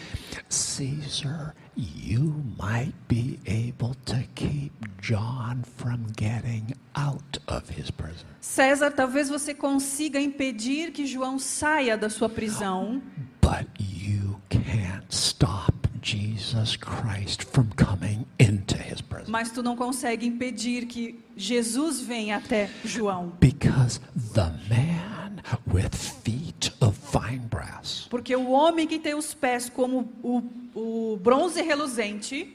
[0.48, 8.26] Caesar, you might be able to keep John from getting out of his prison.
[8.40, 13.02] César, talvez você consiga impedir que João saia da sua prisão,
[13.40, 15.63] But you can't stop
[16.04, 19.30] Jesus Christ from coming into his prison.
[19.30, 23.32] mas tu não consegue impedir que Jesus venha até João.
[23.40, 24.00] Because
[24.34, 30.12] the man with feet of fine brass Porque o homem que tem os pés como
[30.22, 30.42] o,
[30.74, 32.54] o bronze reluzente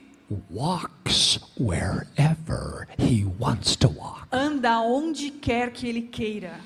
[0.52, 4.28] walks wherever he wants to walk.
[4.32, 6.60] anda onde quer que ele queira.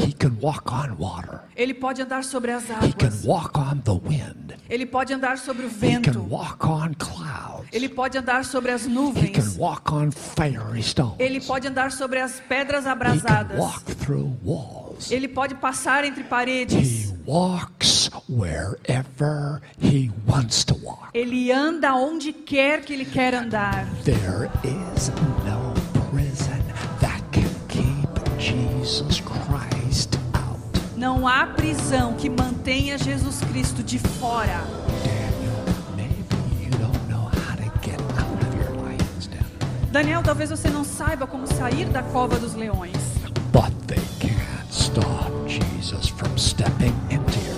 [0.00, 1.40] He can walk on water.
[1.56, 3.24] Ele pode andar sobre as He can águas.
[3.24, 4.54] walk on the wind.
[4.68, 6.20] Ele pode andar sobre o He can vento.
[6.28, 7.68] walk on clouds.
[7.72, 9.56] Ele pode andar sobre as He can nuvens.
[9.58, 11.16] walk on fiery stones.
[11.18, 13.58] Ele pode andar sobre as pedras He can abrasadas.
[13.58, 15.10] walk through walls.
[15.10, 17.12] Ele pode passar entre He paredes.
[17.26, 21.10] walks wherever he wants to walk.
[21.14, 23.86] Ele anda onde quer que ele quer andar.
[24.04, 25.10] There is
[25.44, 25.72] no
[26.10, 26.62] prison
[27.00, 29.79] that can keep Jesus Christ.
[31.00, 34.62] Não há prisão que mantenha Jesus Cristo de fora.
[39.90, 42.94] Daniel, talvez você não saiba como sair da cova dos leões.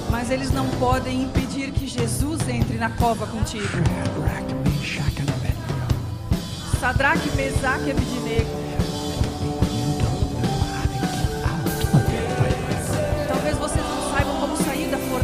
[0.08, 3.66] Mas eles não podem impedir que Jesus entre na cova contigo.
[6.78, 8.81] Sadraque, Mesaque e Abednego.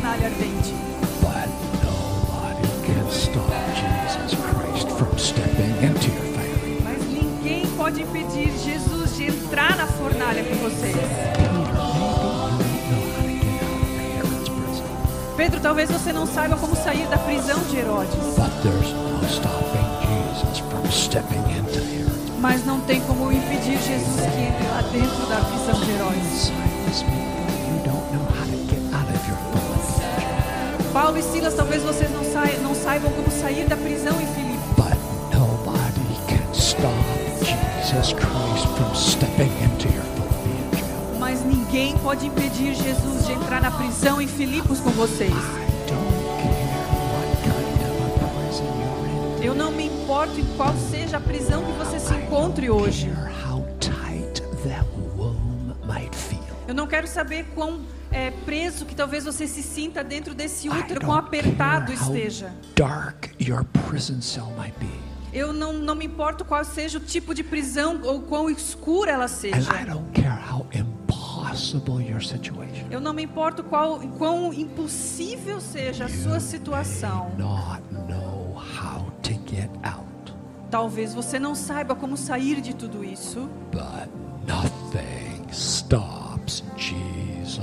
[0.08, 0.74] Fornalha ardente.
[1.20, 1.48] but
[1.84, 6.80] nobody can stop Jesus Christ from stepping into your fire.
[6.82, 10.96] Mas ninguém pode impedir Jesus de entrar na fornalha com vocês.
[15.36, 18.14] Pedro, talvez você não saiba como sair da prisão de Herodes.
[18.36, 24.20] but there's no stopping Jesus from stepping into Herod's Mas não tem como impedir Jesus
[24.20, 26.52] que entre lá dentro da prisão de Herodes.
[31.08, 34.58] Paulo e Silas, talvez vocês não, sai- não saibam como sair da prisão em Filipe.
[34.76, 34.94] but
[35.32, 36.92] nobody can stop
[37.82, 41.18] Jesus Christ from stepping into your.
[41.18, 45.32] Mas ninguém pode impedir Jesus de entrar na prisão em Filipos com vocês.
[49.42, 53.10] Eu não me importo em qual seja a prisão que você se encontre hoje.
[56.66, 57.80] Eu não quero saber quão
[58.10, 62.52] é, preso que talvez você se sinta dentro desse útero, quão apertado esteja.
[62.74, 64.88] dark your prison cell might be.
[65.32, 69.24] Eu não, não me importo qual seja o tipo de prisão ou quão escura ela
[69.24, 69.72] And seja.
[69.74, 72.86] I don't care how impossible your situation.
[72.90, 77.30] Eu não me importo qual, quão impossível seja a sua situação.
[77.36, 80.06] Not know how to get out.
[80.70, 84.08] Talvez você não saiba como sair de tudo isso, But
[84.46, 86.27] nothing stops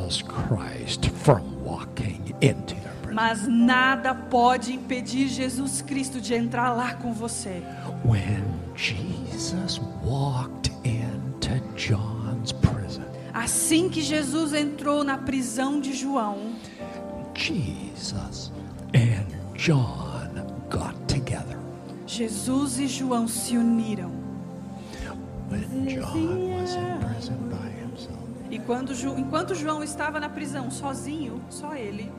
[0.05, 3.15] Jesus Christ from walking into your prison.
[3.15, 7.63] mas nada pode impedir Jesus Cristo de entrar lá com você.
[8.03, 8.43] When
[8.75, 13.03] Jesus walked into John's prison,
[13.33, 16.53] Assim que Jesus entrou na prisão de João,
[17.33, 18.51] Jesus
[18.93, 19.25] and
[19.55, 20.29] John
[20.69, 21.57] got together.
[22.05, 24.11] Jesus e João se uniram.
[25.49, 27.74] When John was in prison by
[28.55, 32.09] E quando, enquanto João estava na prisão sozinho, só ele,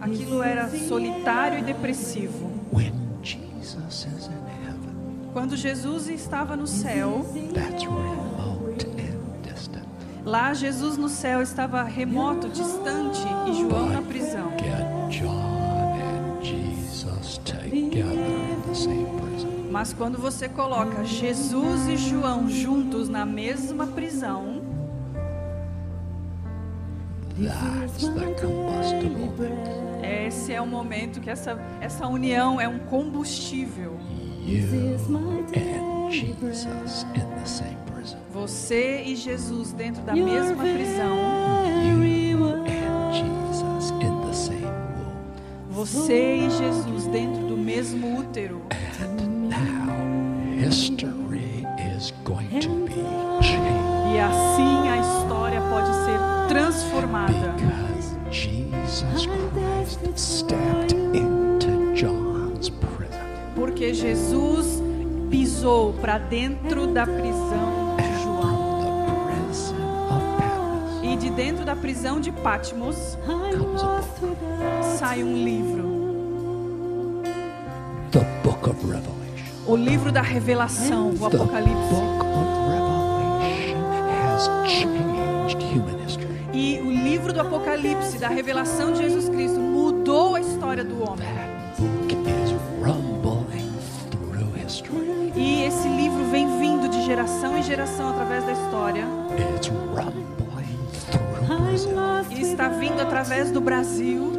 [0.00, 2.48] aquilo era solitário e depressivo.
[5.32, 7.26] Quando Jesus estava no céu,
[10.24, 14.52] lá Jesus no céu estava remoto, distante e João na prisão.
[14.58, 19.27] Get John and Jesus together in the same prison.
[19.70, 24.62] Mas quando você coloca Jesus e João juntos na mesma prisão,
[30.26, 33.96] esse é o momento que essa, essa união é um combustível.
[38.32, 41.16] Você e Jesus dentro da mesma prisão.
[45.70, 48.62] Você e Jesus dentro do mesmo útero.
[50.58, 51.64] History
[51.96, 52.94] is going to be
[53.40, 56.18] changed E assim a história pode ser
[56.48, 57.32] transformada.
[57.56, 63.20] because Jesus Christ stepped into John's prison.
[63.54, 64.82] Porque Jesus
[65.30, 68.68] pisou para dentro da prisão de João.
[71.04, 73.16] E de dentro da prisão de Patmos
[74.98, 75.88] sai um livro.
[78.10, 79.27] the book of Revelation.
[79.68, 81.94] O livro da revelação, o Apocalipse.
[86.54, 91.28] E o livro do Apocalipse, da revelação de Jesus Cristo, mudou a história do homem.
[95.36, 99.04] E esse livro vem vindo de geração em geração através da história.
[99.54, 100.26] It's rumbling
[101.10, 102.24] through Brazil.
[102.30, 104.37] E está vindo através do Brasil.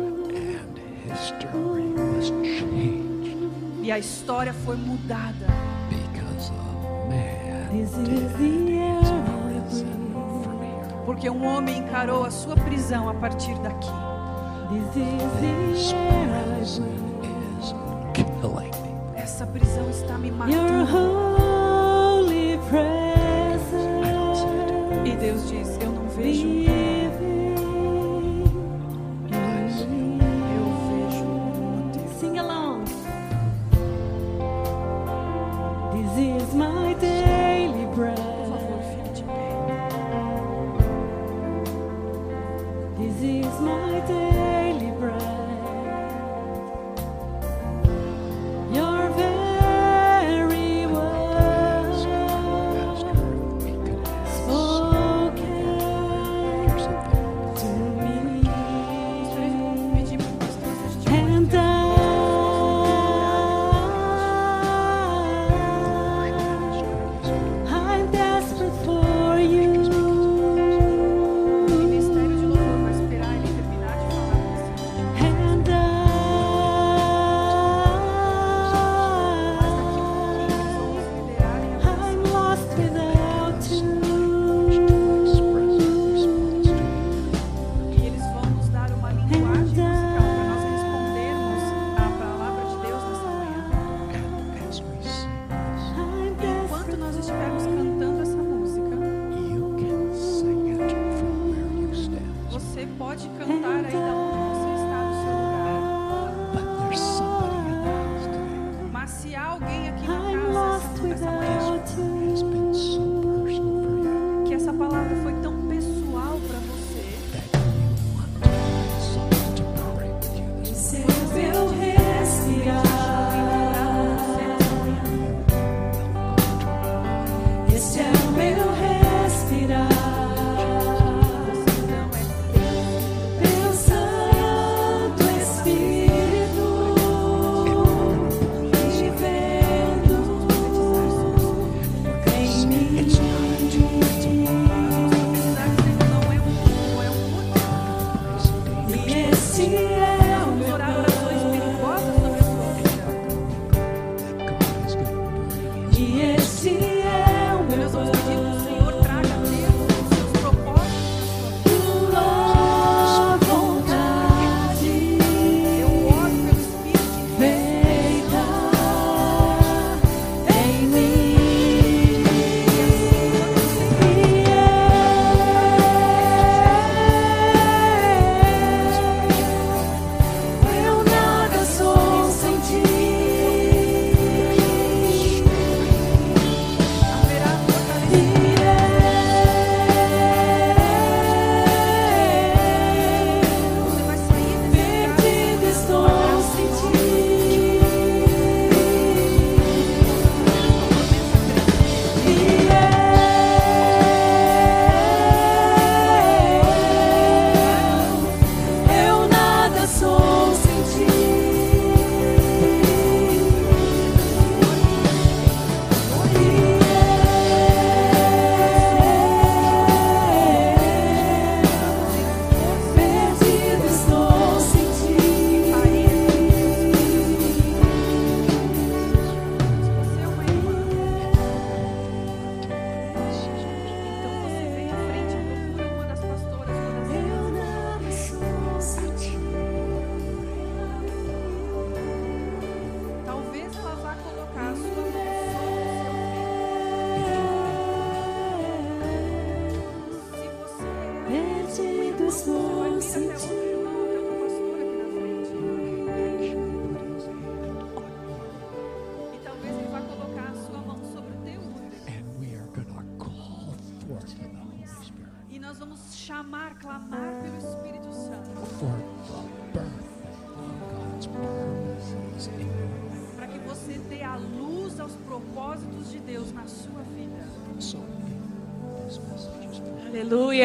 [3.89, 5.47] E a história foi mudada.
[11.07, 13.89] Porque um homem encarou a sua prisão a partir daqui.
[19.15, 20.59] Essa prisão está me matando.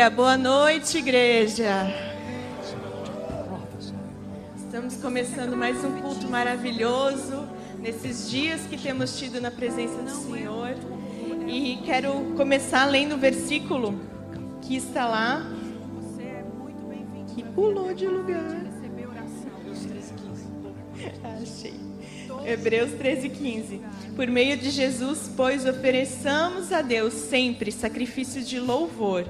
[0.04, 0.10] Aleluia.
[0.10, 1.86] Boa noite, igreja.
[4.56, 7.48] Estamos começando mais um culto maravilhoso
[7.78, 10.74] nesses dias que temos tido na presença do Senhor.
[11.46, 13.98] E quero começar lendo o versículo
[14.60, 15.46] que está lá.
[17.34, 18.62] Que pulou de lugar.
[21.42, 21.74] Achei.
[22.44, 23.80] Hebreus 13, 15.
[24.14, 29.24] Por meio de Jesus, pois, ofereçamos a Deus sempre sacrifício de louvor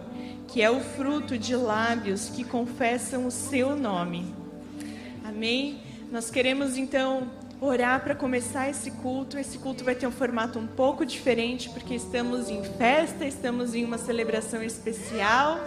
[0.54, 4.32] que é o fruto de lábios que confessam o seu nome.
[5.24, 5.80] Amém?
[6.12, 7.28] Nós queremos então
[7.60, 9.36] orar para começar esse culto.
[9.36, 13.84] Esse culto vai ter um formato um pouco diferente, porque estamos em festa, estamos em
[13.84, 15.58] uma celebração especial.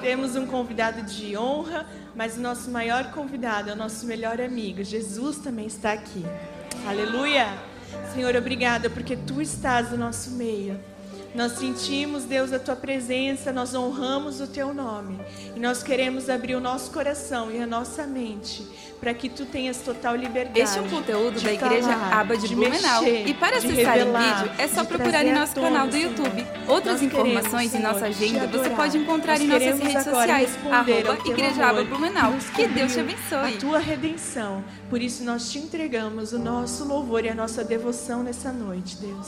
[0.00, 1.84] Temos um convidado de honra,
[2.14, 4.84] mas o nosso maior convidado é o nosso melhor amigo.
[4.84, 6.24] Jesus também está aqui.
[6.86, 7.48] Aleluia!
[8.14, 10.78] Senhor, obrigada porque tu estás no nosso meio.
[11.36, 15.20] Nós sentimos, Deus, a tua presença, nós honramos o teu nome.
[15.54, 18.66] E nós queremos abrir o nosso coração e a nossa mente
[18.98, 20.58] para que tu tenhas total liberdade.
[20.58, 23.02] Este é um conteúdo da Igreja falar, Aba de, de Blumenau.
[23.02, 25.92] mexer, e para acessar revelar, o vídeo é só procurar em nosso tona, canal do
[25.92, 26.10] Senhor.
[26.10, 26.46] YouTube.
[26.66, 30.04] Outras Nós informações queremos, e nossa Senhor, agenda você pode encontrar Nós em nossas redes
[30.04, 30.58] sociais.
[30.70, 32.32] Arroba Igreja Aba Blumenau.
[32.54, 33.54] Que Deus te abençoe.
[33.54, 34.64] A tua redenção.
[34.88, 39.26] Por isso nós te entregamos o nosso louvor e a nossa devoção nessa noite, Deus.